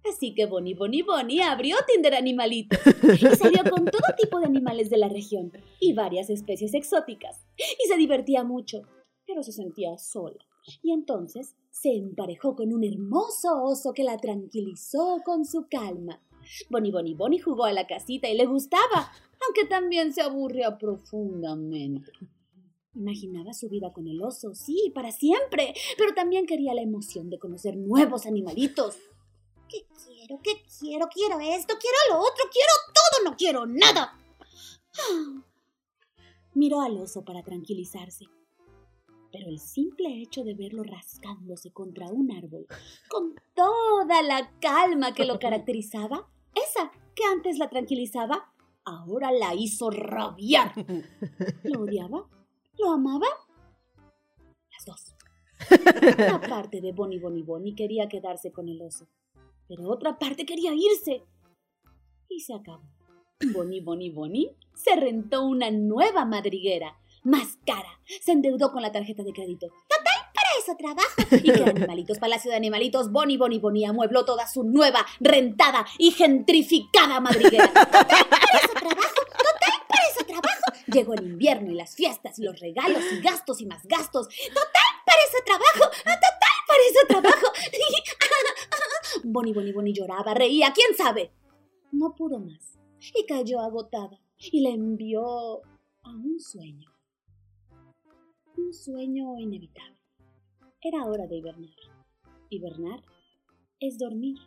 [0.10, 4.90] Así que Bonnie Bonnie Bonnie abrió Tinder Animalitos y salió con todo tipo de animales
[4.90, 7.46] de la región y varias especies exóticas.
[7.58, 8.84] Y se divertía mucho,
[9.30, 10.44] pero se sentía sola.
[10.82, 16.20] Y entonces se emparejó con un hermoso oso que la tranquilizó con su calma.
[16.70, 19.12] Bonnie Bonnie Bonnie jugó a la casita y le gustaba,
[19.46, 22.12] aunque también se aburría profundamente.
[22.96, 27.38] Imaginaba su vida con el oso, sí, para siempre, pero también quería la emoción de
[27.38, 28.98] conocer nuevos animalitos.
[29.70, 30.40] ¿Qué quiero?
[30.42, 31.08] ¿Qué quiero?
[31.14, 34.18] Quiero esto, quiero lo otro, quiero todo, no quiero nada.
[36.56, 38.26] Miró al oso para tranquilizarse.
[39.32, 42.66] Pero el simple hecho de verlo rascándose contra un árbol,
[43.10, 48.52] con toda la calma que lo caracterizaba, esa que antes la tranquilizaba,
[48.86, 50.74] ahora la hizo rabiar.
[51.64, 52.28] ¿Lo odiaba?
[52.78, 53.28] ¿Lo amaba?
[54.72, 55.16] Las dos.
[56.18, 59.08] Una parte de Bonnie Bonnie Bonnie quería quedarse con el oso,
[59.68, 61.24] pero otra parte quería irse.
[62.30, 62.84] Y se acabó.
[63.54, 68.00] Bonnie Bonnie Bonnie se rentó una nueva madriguera, más cara.
[68.22, 69.68] Se endeudó con la tarjeta de crédito.
[69.68, 71.36] Total, para eso trabajo.
[71.44, 76.12] Y que Animalitos, Palacio de Animalitos, Bonnie Bonnie Bonnie amuebló toda su nueva, rentada y
[76.12, 77.68] gentrificada madriguera.
[77.68, 79.22] Total, para eso trabajo.
[79.32, 80.64] Total, para eso trabajo.
[80.88, 84.28] Llegó el invierno y las fiestas y los regalos y gastos y más gastos.
[84.28, 85.92] Total, para eso trabajo.
[85.98, 87.48] Total, para eso trabajo.
[89.24, 91.32] Bonnie Bonnie Bonnie lloraba, reía, quién sabe.
[91.92, 92.80] No pudo más
[93.14, 95.62] y cayó agotada y le envió
[96.04, 96.92] a un sueño.
[98.60, 99.98] Un sueño inevitable.
[100.82, 101.76] Era hora de hibernar.
[102.50, 103.02] Hibernar
[103.80, 104.38] es dormir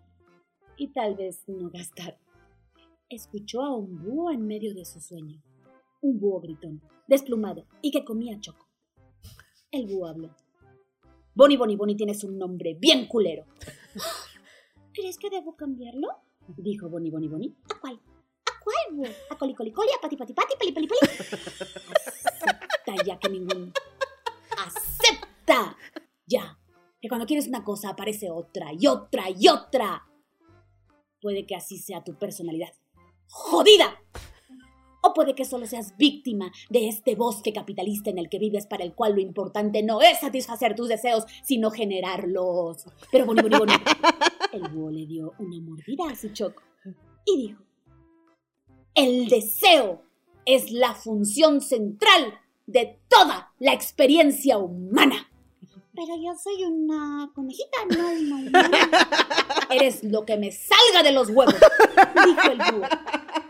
[0.76, 2.18] y tal vez no gastar.
[3.08, 5.42] Escuchó a un búho en medio de su sueño.
[6.02, 8.68] Un búho gritón, desplumado y que comía choco.
[9.70, 10.36] El búho habló.
[11.34, 13.46] Bonnie Bonnie Bonnie tienes un nombre bien culero.
[14.92, 16.08] ¿Crees que debo cambiarlo?
[16.58, 17.56] Dijo Bonnie Bonnie Bonnie.
[17.74, 17.94] ¿A cuál?
[17.94, 19.10] ¿A cuál búho?
[19.30, 19.88] ¿A coli coli coli?
[19.96, 20.54] ¿A pati pati pati?
[20.58, 21.00] ¿Peli peli peli?
[22.82, 23.72] Acepta ya que ningún...
[26.26, 26.58] Ya.
[27.00, 30.06] Que cuando quieres una cosa aparece otra y otra y otra.
[31.20, 32.72] Puede que así sea tu personalidad.
[33.28, 34.00] ¡Jodida!
[35.04, 38.84] O puede que solo seas víctima de este bosque capitalista en el que vives para
[38.84, 42.84] el cual lo importante no es satisfacer tus deseos, sino generarlos.
[43.10, 43.76] Pero Bonnie, Bonnie, Bonnie.
[44.52, 46.62] El búho le dio una mordida a su choco
[47.24, 47.62] y dijo,
[48.94, 50.02] el deseo
[50.44, 55.31] es la función central de toda la experiencia humana.
[55.94, 58.70] Pero yo soy una conejita, no una humana.
[59.70, 62.88] Eres lo que me salga de los huevos, dijo el búho.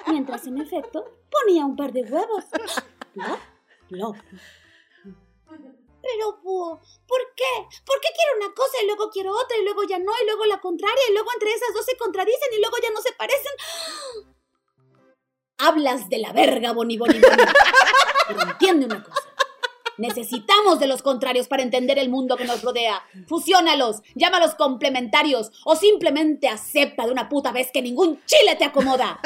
[0.08, 2.44] Mientras en efecto ponía un par de huevos.
[3.14, 3.38] Plop,
[3.88, 4.16] plop.
[6.02, 7.78] Pero búho, ¿por qué?
[7.86, 10.44] ¿Por qué quiero una cosa y luego quiero otra y luego ya no y luego
[10.46, 13.52] la contraria y luego entre esas dos se contradicen y luego ya no se parecen?
[15.58, 17.42] Hablas de la verga, Boni Boni Boni.
[18.26, 19.31] Pero entiende una cosa.
[19.98, 23.02] Necesitamos de los contrarios para entender el mundo que nos rodea.
[23.26, 29.20] Fusiónalos, llámalos complementarios o simplemente acepta de una puta vez que ningún chile te acomoda.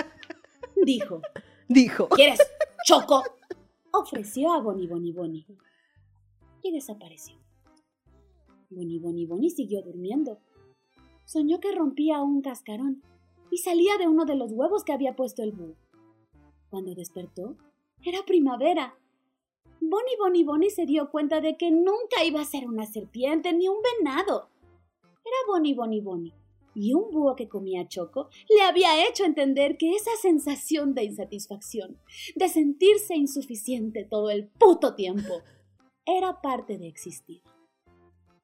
[0.77, 1.23] Dijo.
[1.69, 2.09] Dijo.
[2.09, 2.41] ¿Quieres
[2.85, 3.23] choco?
[3.93, 5.47] Ofreció a Boni Boni Boni.
[6.63, 7.37] Y desapareció.
[8.71, 10.39] Boni Boni Boni siguió durmiendo.
[11.25, 13.03] Soñó que rompía un cascarón
[13.51, 15.77] y salía de uno de los huevos que había puesto el búho.
[16.69, 17.57] Cuando despertó,
[18.05, 18.97] era primavera.
[19.81, 23.69] Bonnie Bonnie Bonnie se dio cuenta de que nunca iba a ser una serpiente ni
[23.69, 24.49] un venado.
[25.03, 26.35] Era Bonnie Bonnie Bonnie.
[26.75, 31.99] Y un búho que comía choco le había hecho entender que esa sensación de insatisfacción,
[32.35, 35.43] de sentirse insuficiente todo el puto tiempo,
[36.07, 37.43] era parte de existir.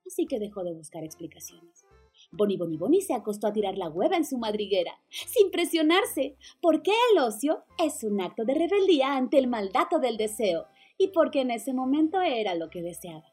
[0.07, 1.85] Así que dejó de buscar explicaciones.
[2.31, 6.93] Bonnie Bonnie Bonnie se acostó a tirar la hueva en su madriguera, sin presionarse, porque
[7.13, 10.67] el ocio es un acto de rebeldía ante el maldato del deseo,
[10.99, 13.25] y porque en ese momento era lo que deseaba.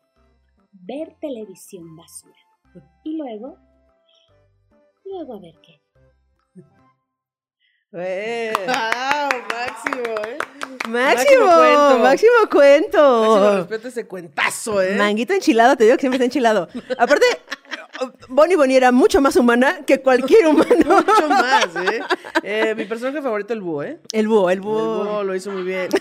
[0.71, 2.39] Ver televisión basura.
[3.03, 3.57] Y luego...
[5.05, 5.81] Luego a ver qué.
[7.93, 9.41] Eh, ¡Wow!
[9.49, 10.37] Máximo, ¿eh?
[10.87, 11.99] Máximo, cuento.
[11.99, 13.21] máximo cuento.
[13.21, 14.95] Máximo respeto a ese cuentazo, ¿eh?
[14.95, 16.67] Manguito enchilado, te digo que siempre está enchilado.
[16.97, 17.25] Aparte,
[18.29, 20.67] Bonnie Bonnie era mucho más humana que cualquier humano.
[21.05, 21.99] Mucho más, ¿eh?
[22.43, 23.99] Eh, Mi personaje favorito, el búho, ¿eh?
[24.11, 25.03] El búho, el El búho.
[25.05, 25.89] búho lo hizo muy bien.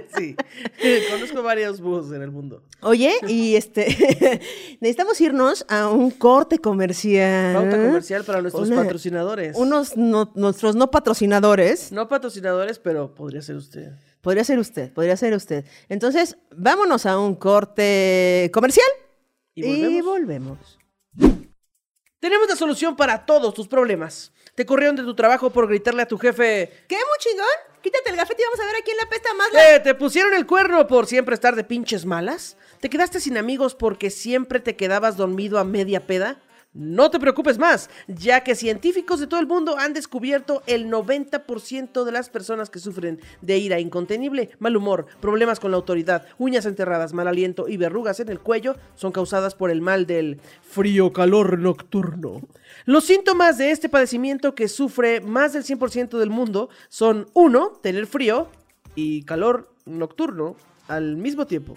[0.16, 0.36] sí.
[1.10, 2.62] Conozco varios búhos en el mundo.
[2.82, 4.40] Oye, y este,
[4.80, 7.54] necesitamos irnos a un corte comercial.
[7.54, 9.56] Pauta comercial para nuestros Una- patrocinadores.
[9.56, 11.92] Unos, no- nuestros no patrocinadores.
[11.92, 13.92] No patrocinadores, pero podría ser usted.
[14.20, 15.64] Podría ser usted, podría ser usted.
[15.88, 18.86] Entonces, vámonos a un corte comercial
[19.66, 20.78] Y y volvemos.
[22.20, 24.32] Tenemos la solución para todos tus problemas.
[24.54, 26.70] Te corrieron de tu trabajo por gritarle a tu jefe.
[26.86, 27.46] ¿Qué, muy chingón?
[27.82, 29.76] Quítate el gafete y vamos a ver a quién le apesta más la...
[29.76, 32.58] "Eh, ¿Te pusieron el cuerno por siempre estar de pinches malas?
[32.80, 36.38] ¿Te quedaste sin amigos porque siempre te quedabas dormido a media peda?
[36.72, 42.04] No te preocupes más, ya que científicos de todo el mundo han descubierto el 90%
[42.04, 46.66] de las personas que sufren de ira incontenible, mal humor, problemas con la autoridad, uñas
[46.66, 51.58] enterradas, mal aliento y verrugas en el cuello son causadas por el mal del frío-calor
[51.58, 52.40] nocturno.
[52.84, 57.80] Los síntomas de este padecimiento que sufre más del 100% del mundo son 1.
[57.82, 58.46] Tener frío
[58.94, 60.54] y calor nocturno
[60.86, 61.76] al mismo tiempo.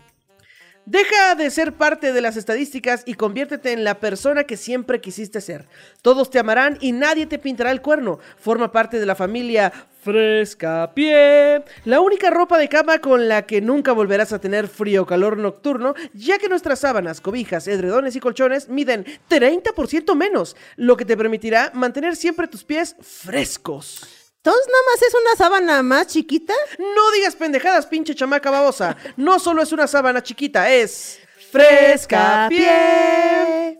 [0.85, 5.39] Deja de ser parte de las estadísticas y conviértete en la persona que siempre quisiste
[5.39, 5.65] ser.
[6.01, 8.19] Todos te amarán y nadie te pintará el cuerno.
[8.37, 9.71] Forma parte de la familia
[10.03, 15.03] Fresca Pie, la única ropa de cama con la que nunca volverás a tener frío
[15.03, 20.97] o calor nocturno, ya que nuestras sábanas, cobijas, edredones y colchones miden 30% menos, lo
[20.97, 24.22] que te permitirá mantener siempre tus pies frescos.
[24.45, 26.53] Entonces nada más es una sábana más chiquita.
[26.77, 28.97] No digas pendejadas, pinche chamaca babosa.
[29.15, 31.17] No solo es una sábana chiquita, es
[31.49, 33.79] fresca pie.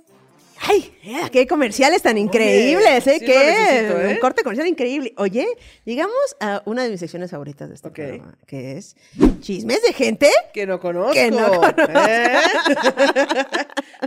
[0.66, 3.18] Ay, eh, qué comerciales tan increíbles, ¿eh?
[3.20, 4.14] sí qué necesito, ¿eh?
[4.14, 5.14] un corte comercial increíble.
[5.18, 5.45] Oye,
[5.84, 8.95] llegamos a una de mis secciones favoritas de este programa, que es
[9.41, 10.32] chismes de gente.
[10.53, 11.11] Que no conozco.
[11.11, 11.82] Que no conozco.
[12.07, 12.38] ¿eh?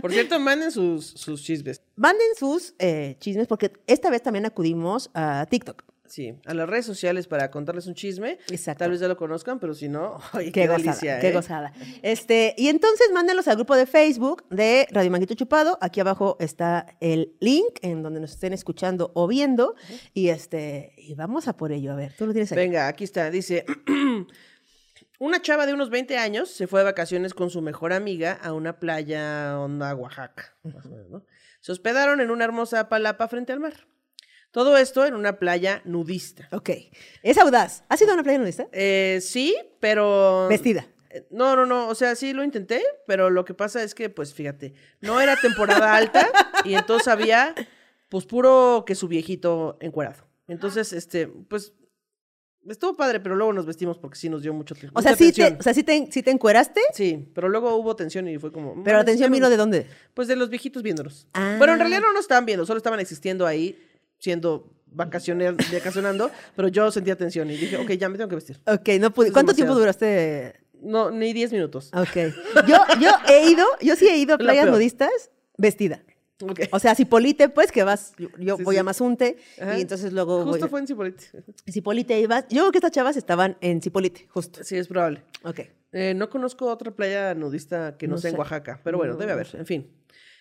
[0.01, 1.83] Por cierto, manden sus, sus chismes.
[1.95, 5.83] Manden sus eh, chismes porque esta vez también acudimos a TikTok.
[6.07, 8.37] Sí, a las redes sociales para contarles un chisme.
[8.49, 8.79] Exacto.
[8.79, 11.33] Tal vez ya lo conozcan, pero si no, ay, Qué, qué, gozada, delicia, qué ¿eh?
[11.33, 11.73] gozada.
[12.01, 15.77] Este, y entonces mándenlos al grupo de Facebook de Radio Manguito Chupado.
[15.81, 19.75] Aquí abajo está el link en donde nos estén escuchando o viendo.
[20.13, 21.91] Y este, y vamos a por ello.
[21.91, 22.57] A ver, tú lo tienes ahí.
[22.57, 23.29] Venga, aquí está.
[23.29, 23.65] Dice,
[25.19, 28.53] una chava de unos 20 años se fue de vacaciones con su mejor amiga a
[28.53, 30.55] una playa onda Oaxaca.
[30.63, 31.25] más o menos, ¿no?
[31.59, 33.73] Se hospedaron en una hermosa palapa frente al mar.
[34.51, 36.47] Todo esto en una playa nudista.
[36.51, 36.69] Ok.
[37.21, 37.83] Es audaz.
[37.89, 38.67] ¿Has ido a una playa nudista?
[38.71, 40.47] Eh, sí, pero...
[40.49, 40.87] Vestida.
[41.09, 44.09] Eh, No, no, no, o sea, sí lo intenté, pero lo que pasa es que,
[44.09, 46.27] pues fíjate, no era temporada alta
[46.63, 47.53] y entonces había,
[48.09, 50.25] pues puro que su viejito encuerado.
[50.47, 51.73] Entonces, este, pues,
[52.67, 55.41] estuvo padre, pero luego nos vestimos porque sí nos dio mucho O sea, sí te,
[55.41, 55.57] tensión.
[55.59, 58.71] o sea, sí te, sí te encueraste, Sí, pero luego hubo tensión y fue como...
[58.83, 59.49] pero la "Mames, atención ya vino no-".
[59.49, 59.87] de dónde?
[60.13, 61.27] Pues de los viejitos viéndonos.
[61.33, 61.55] Ah.
[61.57, 63.77] Bueno, en realidad no nos estaban viendo, solo estaban existiendo ahí,
[64.19, 68.59] siendo vacacionando, pero yo sentía tensión y dije, ok, ya me tengo que vestir.
[68.65, 69.31] Ok, no pude.
[69.31, 70.55] ¿Cuánto tiempo duraste?
[70.81, 71.91] No, ni 10 minutos.
[71.93, 72.33] Ok.
[72.67, 76.03] Yo, yo he ido, yo sí he ido a La playas nudistas vestida.
[76.39, 76.61] Ok.
[76.71, 78.79] O sea, Cipolite, pues, que vas, yo, yo Sí, voy sí.
[78.79, 79.77] a Mazunte Ajá.
[79.77, 81.25] y entonces luego voy Justo a fue en Cipolite.
[81.71, 82.45] Cipolite ibas.
[82.49, 84.63] Yo creo que estas chavas estaban en Cipolite, justo.
[84.63, 85.23] Sí, es probable.
[85.43, 85.61] Ok.
[85.93, 88.39] Eh, no conozco otra playa nudista que no, No sea en sé.
[88.39, 89.87] Oaxaca, pero bueno, No, debe haber, en fin.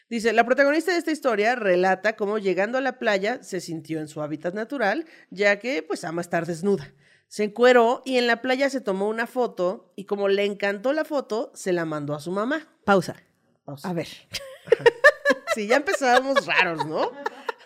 [0.08, 4.06] Dice, la protagonista de esta historia relata cómo llegando a la playa se sintió en
[4.06, 6.92] su hábitat natural, ya que pues ama estar desnuda.
[7.28, 11.04] Se encueró y en la playa se tomó una foto y como le encantó la
[11.04, 12.68] foto, se la mandó a su mamá.
[12.84, 13.16] Pausa.
[13.64, 13.88] Pausa.
[13.88, 14.08] A ver.
[15.54, 17.12] Sí, ya empezábamos raros, ¿no?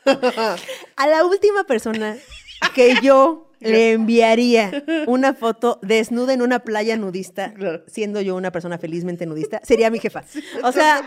[0.97, 2.17] A la última persona
[2.73, 7.53] que yo le enviaría una foto desnuda en una playa nudista,
[7.89, 10.23] siendo yo una persona felizmente nudista, sería mi jefa.
[10.63, 11.07] O sea,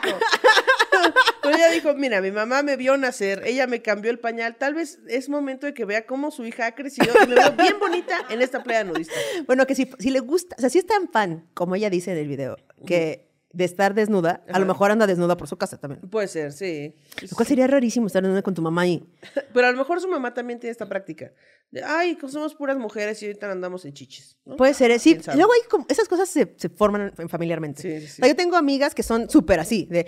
[1.44, 4.74] Pero ella dijo, mira, mi mamá me vio nacer, ella me cambió el pañal, tal
[4.74, 7.80] vez es momento de que vea cómo su hija ha crecido y me veo bien
[7.80, 9.14] bonita en esta playa nudista.
[9.46, 12.12] bueno, que si, si le gusta, o sea, si es tan fan, como ella dice
[12.12, 14.66] en el video, que de estar desnuda, a lo Ajá.
[14.66, 16.02] mejor anda desnuda por su casa también.
[16.10, 16.96] Puede ser, sí.
[17.22, 19.06] Lo cual sería rarísimo estar desnuda con tu mamá ahí.
[19.54, 21.32] Pero a lo mejor su mamá también tiene esta práctica.
[21.70, 24.38] De, ay, somos puras mujeres y ahorita andamos en chichis.
[24.46, 24.56] ¿no?
[24.56, 24.98] Puede ser, ¿eh?
[24.98, 25.20] sí.
[25.36, 27.82] Luego hay como, esas cosas se, se forman en- familiarmente.
[27.84, 28.22] Sí, sí, sí.
[28.22, 30.08] O sea, yo tengo amigas que son súper así, de...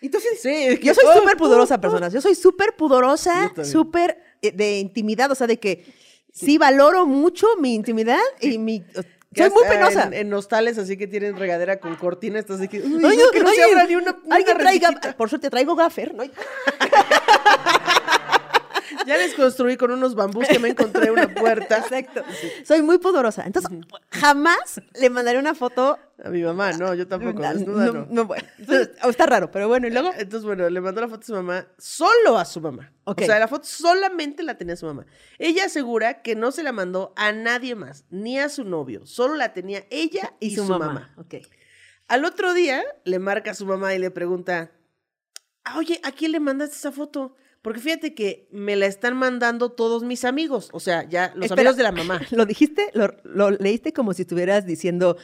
[0.00, 0.78] "Mm", Entonces, sí.
[0.82, 2.12] Yo soy Oh, súper pudorosa, oh, personas.
[2.12, 3.66] Yo soy súper pudorosa, Yo también.
[3.66, 5.84] súper eh, de intimidad, o sea, de que
[6.32, 8.82] sí valoro mucho mi intimidad y mi...
[9.32, 10.06] Soy muy penosa.
[10.06, 13.30] En, en hostales así que tienen regadera con cortina, estás de que, uy, no, no,
[13.30, 16.24] que no se abra ni una, alguien traiga, por suerte traigo gaffer, ¿no?
[19.10, 21.78] Ya les construí con unos bambús que me encontré una puerta.
[21.78, 22.22] Exacto.
[22.64, 23.44] Soy muy pudorosa.
[23.44, 23.68] Entonces,
[24.12, 25.98] jamás le mandaré una foto.
[26.22, 28.06] A mi mamá, no, yo tampoco, desnuda no, no.
[28.08, 28.46] no, bueno.
[28.58, 30.12] Entonces, está raro, pero bueno, y luego.
[30.16, 32.92] Entonces, bueno, le mandó la foto a su mamá, solo a su mamá.
[33.02, 33.22] Ok.
[33.22, 35.04] O sea, la foto solamente la tenía su mamá.
[35.40, 39.34] Ella asegura que no se la mandó a nadie más, ni a su novio, solo
[39.34, 41.12] la tenía ella y, su, mamá.
[41.16, 41.34] Ok.
[42.06, 44.70] Al otro día le marca a su mamá y le pregunta,
[45.64, 47.34] "Ah, oye, ¿a quién le mandaste esa foto?
[47.62, 51.60] Porque fíjate que me la están mandando todos mis amigos, o sea, ya los Espera.
[51.62, 52.20] amigos de la mamá.
[52.30, 52.90] ¿Lo dijiste?
[52.94, 55.18] ¿Lo, lo leíste como si estuvieras diciendo,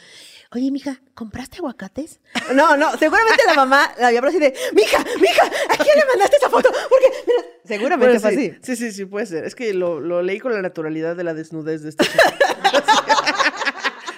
[0.52, 2.20] oye, mija, ¿compraste aguacates?
[2.54, 6.04] No, no, seguramente la mamá la había hablado así de, mija, mija, ¿a quién le
[6.04, 6.68] mandaste esa foto?
[6.90, 8.76] Porque, mira, seguramente Bueno, fue sí, así.
[8.76, 9.44] sí, sí, sí, puede ser.
[9.44, 12.32] Es que lo, lo leí con la naturalidad de la desnudez de chica.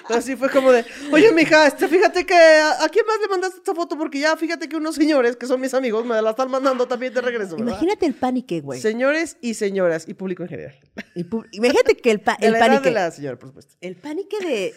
[0.09, 3.57] Así fue como de, oye, mija, este, fíjate que, ¿a, a quién más le mandaste
[3.57, 3.97] esta foto?
[3.97, 7.13] Porque ya, fíjate que unos señores, que son mis amigos, me la están mandando también
[7.13, 7.67] de regreso, ¿verdad?
[7.73, 8.79] Imagínate el panique, güey.
[8.81, 10.79] Señores y señoras, y público en general.
[11.51, 12.89] Imagínate que el, pa- De el la edad panique.
[12.89, 13.75] de la señora, por supuesto.
[13.81, 14.73] El panique de.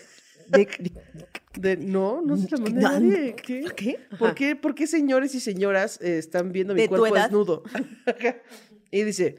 [1.54, 3.34] de- no, no se la mandé a nadie.
[3.36, 3.64] ¿Qué?
[3.76, 3.98] ¿Qué?
[4.18, 7.24] ¿Por qué, por qué señores y señoras eh, están viendo mi ¿De tu cuerpo edad?
[7.24, 7.62] desnudo?
[8.90, 9.36] y dice,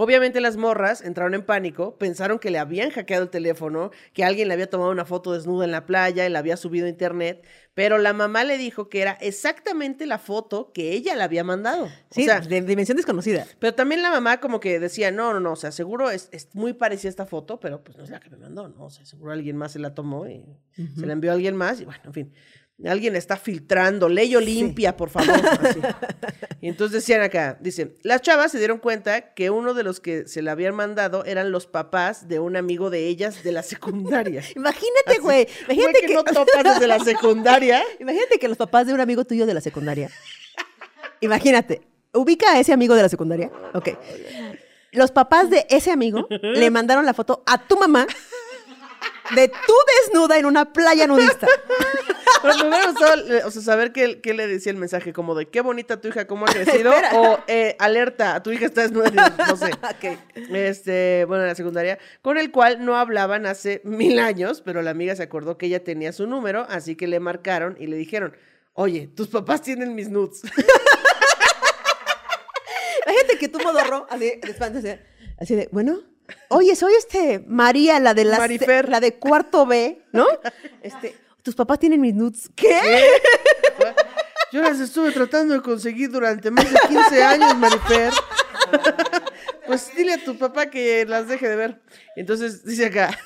[0.00, 4.46] Obviamente las morras entraron en pánico, pensaron que le habían hackeado el teléfono, que alguien
[4.46, 7.44] le había tomado una foto desnuda en la playa y la había subido a internet,
[7.74, 11.88] pero la mamá le dijo que era exactamente la foto que ella le había mandado.
[12.12, 13.44] Sí, o sea, de dimensión desconocida.
[13.58, 16.54] pero también la mamá como que decía, no, no, no, o sea, seguro es, es
[16.54, 18.84] muy parecida esta foto, pero pues no es la que me mandó, ¿no?
[18.84, 20.44] O sea, seguro alguien más se la tomó y
[20.94, 22.32] se la envió a alguien más y bueno, en fin.
[22.86, 25.34] Alguien está filtrando, ley Olimpia, por favor.
[25.62, 25.80] así.
[26.60, 30.28] Y entonces decían acá, dice, las chavas se dieron cuenta que uno de los que
[30.28, 34.44] se la habían mandado eran los papás de un amigo de ellas de la secundaria.
[34.56, 35.44] Imagínate, güey.
[35.44, 37.82] Güey, Imagínate que que, no topas desde la secundaria.
[38.00, 40.10] imagínate que los papás de un amigo tuyo de la secundaria.
[41.20, 41.82] Imagínate.
[42.12, 43.50] Ubica a ese amigo de la secundaria.
[43.74, 43.90] Ok.
[44.92, 48.06] Los papás de ese amigo le mandaron la foto a tu mamá
[49.34, 51.46] de tú desnuda en una playa nudista.
[52.42, 55.46] Pero me hubiera gustado, o sea, saber qué, qué le decía el mensaje, como de
[55.48, 59.56] qué bonita tu hija, cómo ha crecido, o eh, alerta, tu hija está desnuda, no
[59.56, 59.70] sé.
[60.34, 64.90] Este, bueno, en la secundaria, con el cual no hablaban hace mil años, pero la
[64.90, 68.36] amiga se acordó que ella tenía su número, así que le marcaron y le dijeron,
[68.74, 70.42] oye, tus papás tienen mis nudes.
[73.06, 75.00] Imagínate que tú modorro, así, de así,
[75.38, 76.02] así de, bueno,
[76.48, 78.88] oye, soy este María, la de la, Marifer.
[78.88, 80.26] la de cuarto B, ¿no?
[80.82, 81.14] Este,
[81.48, 82.50] tus papás tienen mis nudes.
[82.54, 82.78] ¿Qué?
[84.52, 88.12] Yo las estuve tratando de conseguir durante más de 15 años, Marifer.
[89.66, 91.80] Pues dile a tu papá que las deje de ver.
[92.16, 93.16] Entonces dice acá,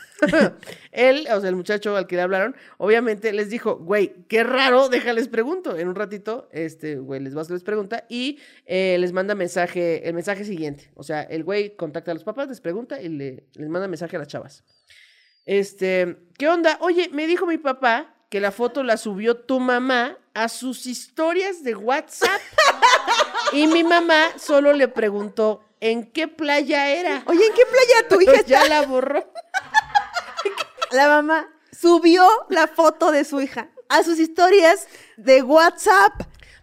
[0.93, 4.89] él, o sea, el muchacho al que le hablaron, obviamente les dijo, güey, qué raro,
[4.89, 5.77] déjales pregunto.
[5.77, 9.35] En un ratito, este, güey, les va a hacer les pregunta y eh, les manda
[9.35, 10.91] mensaje, el mensaje siguiente.
[10.95, 14.15] O sea, el güey contacta a los papás, les pregunta y le- les manda mensaje
[14.15, 14.63] a las chavas.
[15.45, 16.79] Este, ¿qué onda?
[16.81, 21.63] Oye, me dijo mi papá que la foto la subió tu mamá a sus historias
[21.63, 22.41] de WhatsApp.
[23.53, 27.23] y mi mamá solo le preguntó en qué playa era.
[27.27, 28.81] Oye, ¿en qué playa tu hija Pues ya está?
[28.81, 29.25] la borró.
[30.93, 34.87] La mamá subió la foto de su hija a sus historias
[35.17, 36.13] de WhatsApp.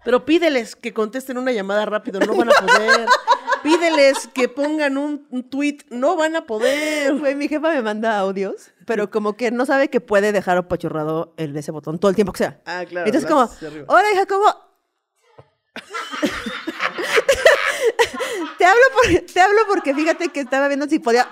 [0.05, 3.07] Pero pídeles que contesten una llamada rápido, no van a poder.
[3.63, 7.15] Pídeles que pongan un, un tweet, no van a poder.
[7.15, 11.33] Güey, mi jefa me manda audios, pero como que no sabe que puede dejar apachurrado
[11.35, 12.61] el ese botón todo el tiempo que sea.
[12.65, 13.49] Ah, claro, Entonces como,
[13.87, 14.45] hola hija, ¿cómo?
[18.57, 21.27] te, hablo por- te hablo porque fíjate que estaba viendo si podía...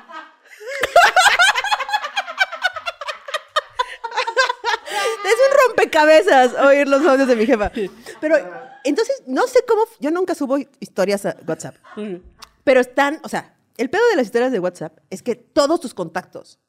[5.25, 7.71] es un rompecabezas oír los audios de mi jefa.
[8.19, 8.35] Pero
[8.83, 11.75] entonces, no sé cómo, yo nunca subo historias a WhatsApp.
[12.63, 15.93] Pero están, o sea, el pedo de las historias de WhatsApp es que todos tus
[15.93, 16.59] contactos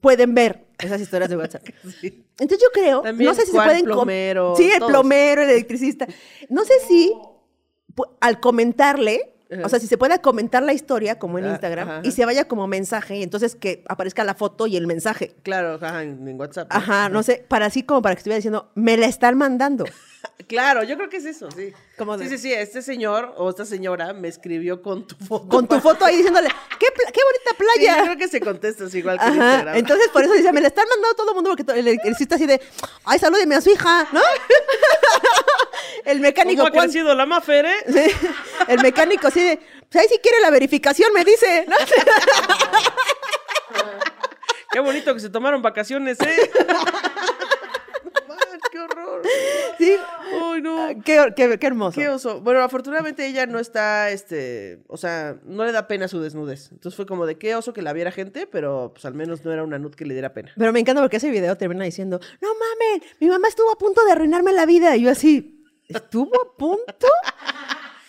[0.00, 1.62] pueden ver esas historias de WhatsApp.
[2.02, 3.84] Entonces yo creo, También no sé si se pueden...
[3.84, 4.92] Plomero, sí, el todos.
[4.92, 6.06] plomero, el electricista.
[6.48, 7.12] No sé si
[8.20, 9.34] al comentarle,
[9.64, 12.24] o sea, si se puede comentar la historia como en Ah, Instagram ajá, y se
[12.24, 15.34] vaya como mensaje y entonces que aparezca la foto y el mensaje.
[15.42, 16.68] Claro, ajá, en, WhatsApp.
[16.70, 19.84] Ajá, no sé, para así como para que estuviera diciendo, me la están mandando.
[20.46, 21.72] Claro, yo creo que es eso, sí.
[22.00, 25.48] Como de- Sí, sí, sí, este señor o esta señora me escribió con tu foto.
[25.50, 26.48] Con tu foto ahí diciéndole,
[26.78, 27.98] qué, qué bonita Sí, playa.
[27.98, 29.76] yo creo que se contesta así igual que en Ajá, Instagram.
[29.76, 32.36] entonces por eso dice, me la están mandando todo el mundo porque to- el electricista
[32.36, 32.58] así de,
[33.04, 34.22] ay, salúdeme a su hija, ¿no?
[36.06, 38.14] el mecánico, ¿Cómo ha ¿cuán- crecido la Mafer, eh?
[38.68, 39.58] El mecánico así de,
[39.90, 41.76] pues ahí si quiere la verificación, me dice, ¿no?
[44.72, 46.50] Qué bonito que se tomaron vacaciones, ¿eh?
[48.04, 49.09] No manches, ¡Qué horror!
[49.78, 49.96] Sí,
[50.42, 50.88] ¡Ay, no!
[51.02, 51.98] qué, qué- qué hermoso.
[51.98, 52.42] Qué oso.
[52.42, 56.68] Bueno, afortunadamente ella no está, este, o sea, no le da pena su desnudez.
[56.70, 59.52] Entonces fue como de qué oso que la viera gente, pero pues al menos no
[59.52, 60.52] era una nud que le diera pena.
[60.58, 64.04] Pero me encanta porque ese video termina diciendo, no mamen, mi mamá estuvo a punto
[64.04, 64.94] de arruinarme la vida.
[64.96, 67.06] Y yo así, ¿estuvo a punto?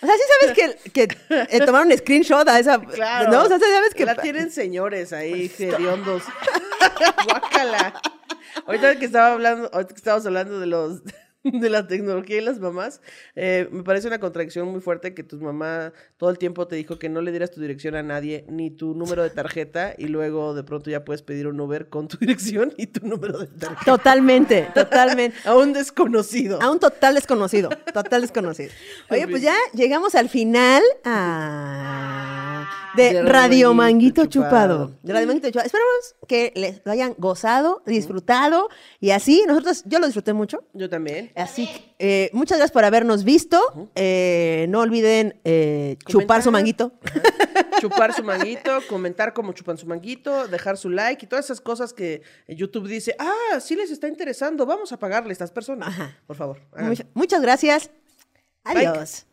[0.01, 2.81] O sea, sí sabes que, que eh, tomaron screenshot a esa...
[2.81, 3.31] Claro.
[3.31, 3.43] ¿No?
[3.43, 4.03] O sea, sí sabes que...
[4.03, 6.23] La tienen señores ahí, hediondos.
[7.25, 8.01] Guácala.
[8.65, 11.01] Ahorita que estaba hablando, ahorita que estábamos hablando de los
[11.43, 13.01] de la tecnología y las mamás,
[13.35, 16.99] eh, me parece una contradicción muy fuerte que tu mamá todo el tiempo te dijo
[16.99, 20.53] que no le dieras tu dirección a nadie, ni tu número de tarjeta, y luego
[20.53, 23.85] de pronto ya puedes pedir un Uber con tu dirección y tu número de tarjeta.
[23.85, 25.37] Totalmente, totalmente.
[25.45, 26.61] A un desconocido.
[26.61, 28.71] A un total desconocido, total desconocido.
[29.09, 32.40] Oye, pues ya llegamos al final ah,
[32.95, 34.85] de, De Radio Manguito Chupado.
[34.87, 34.99] Chupado.
[35.03, 35.65] De Radio Manguito Chupado.
[35.65, 39.43] Esperamos que les lo hayan gozado, disfrutado y así.
[39.47, 40.63] Nosotros, yo lo disfruté mucho.
[40.73, 41.31] Yo también.
[41.35, 43.89] Así que eh, muchas gracias por habernos visto.
[43.95, 46.93] Eh, no olviden eh, chupar su manguito.
[47.79, 51.93] chupar su manguito, comentar cómo chupan su manguito, dejar su like y todas esas cosas
[51.93, 55.89] que YouTube dice, ah, sí les está interesando, vamos a pagarle a estas personas.
[55.89, 56.17] Ajá.
[56.25, 56.59] Por favor.
[57.13, 57.91] muchas gracias.
[58.63, 58.85] Bye.
[58.87, 59.25] Adiós.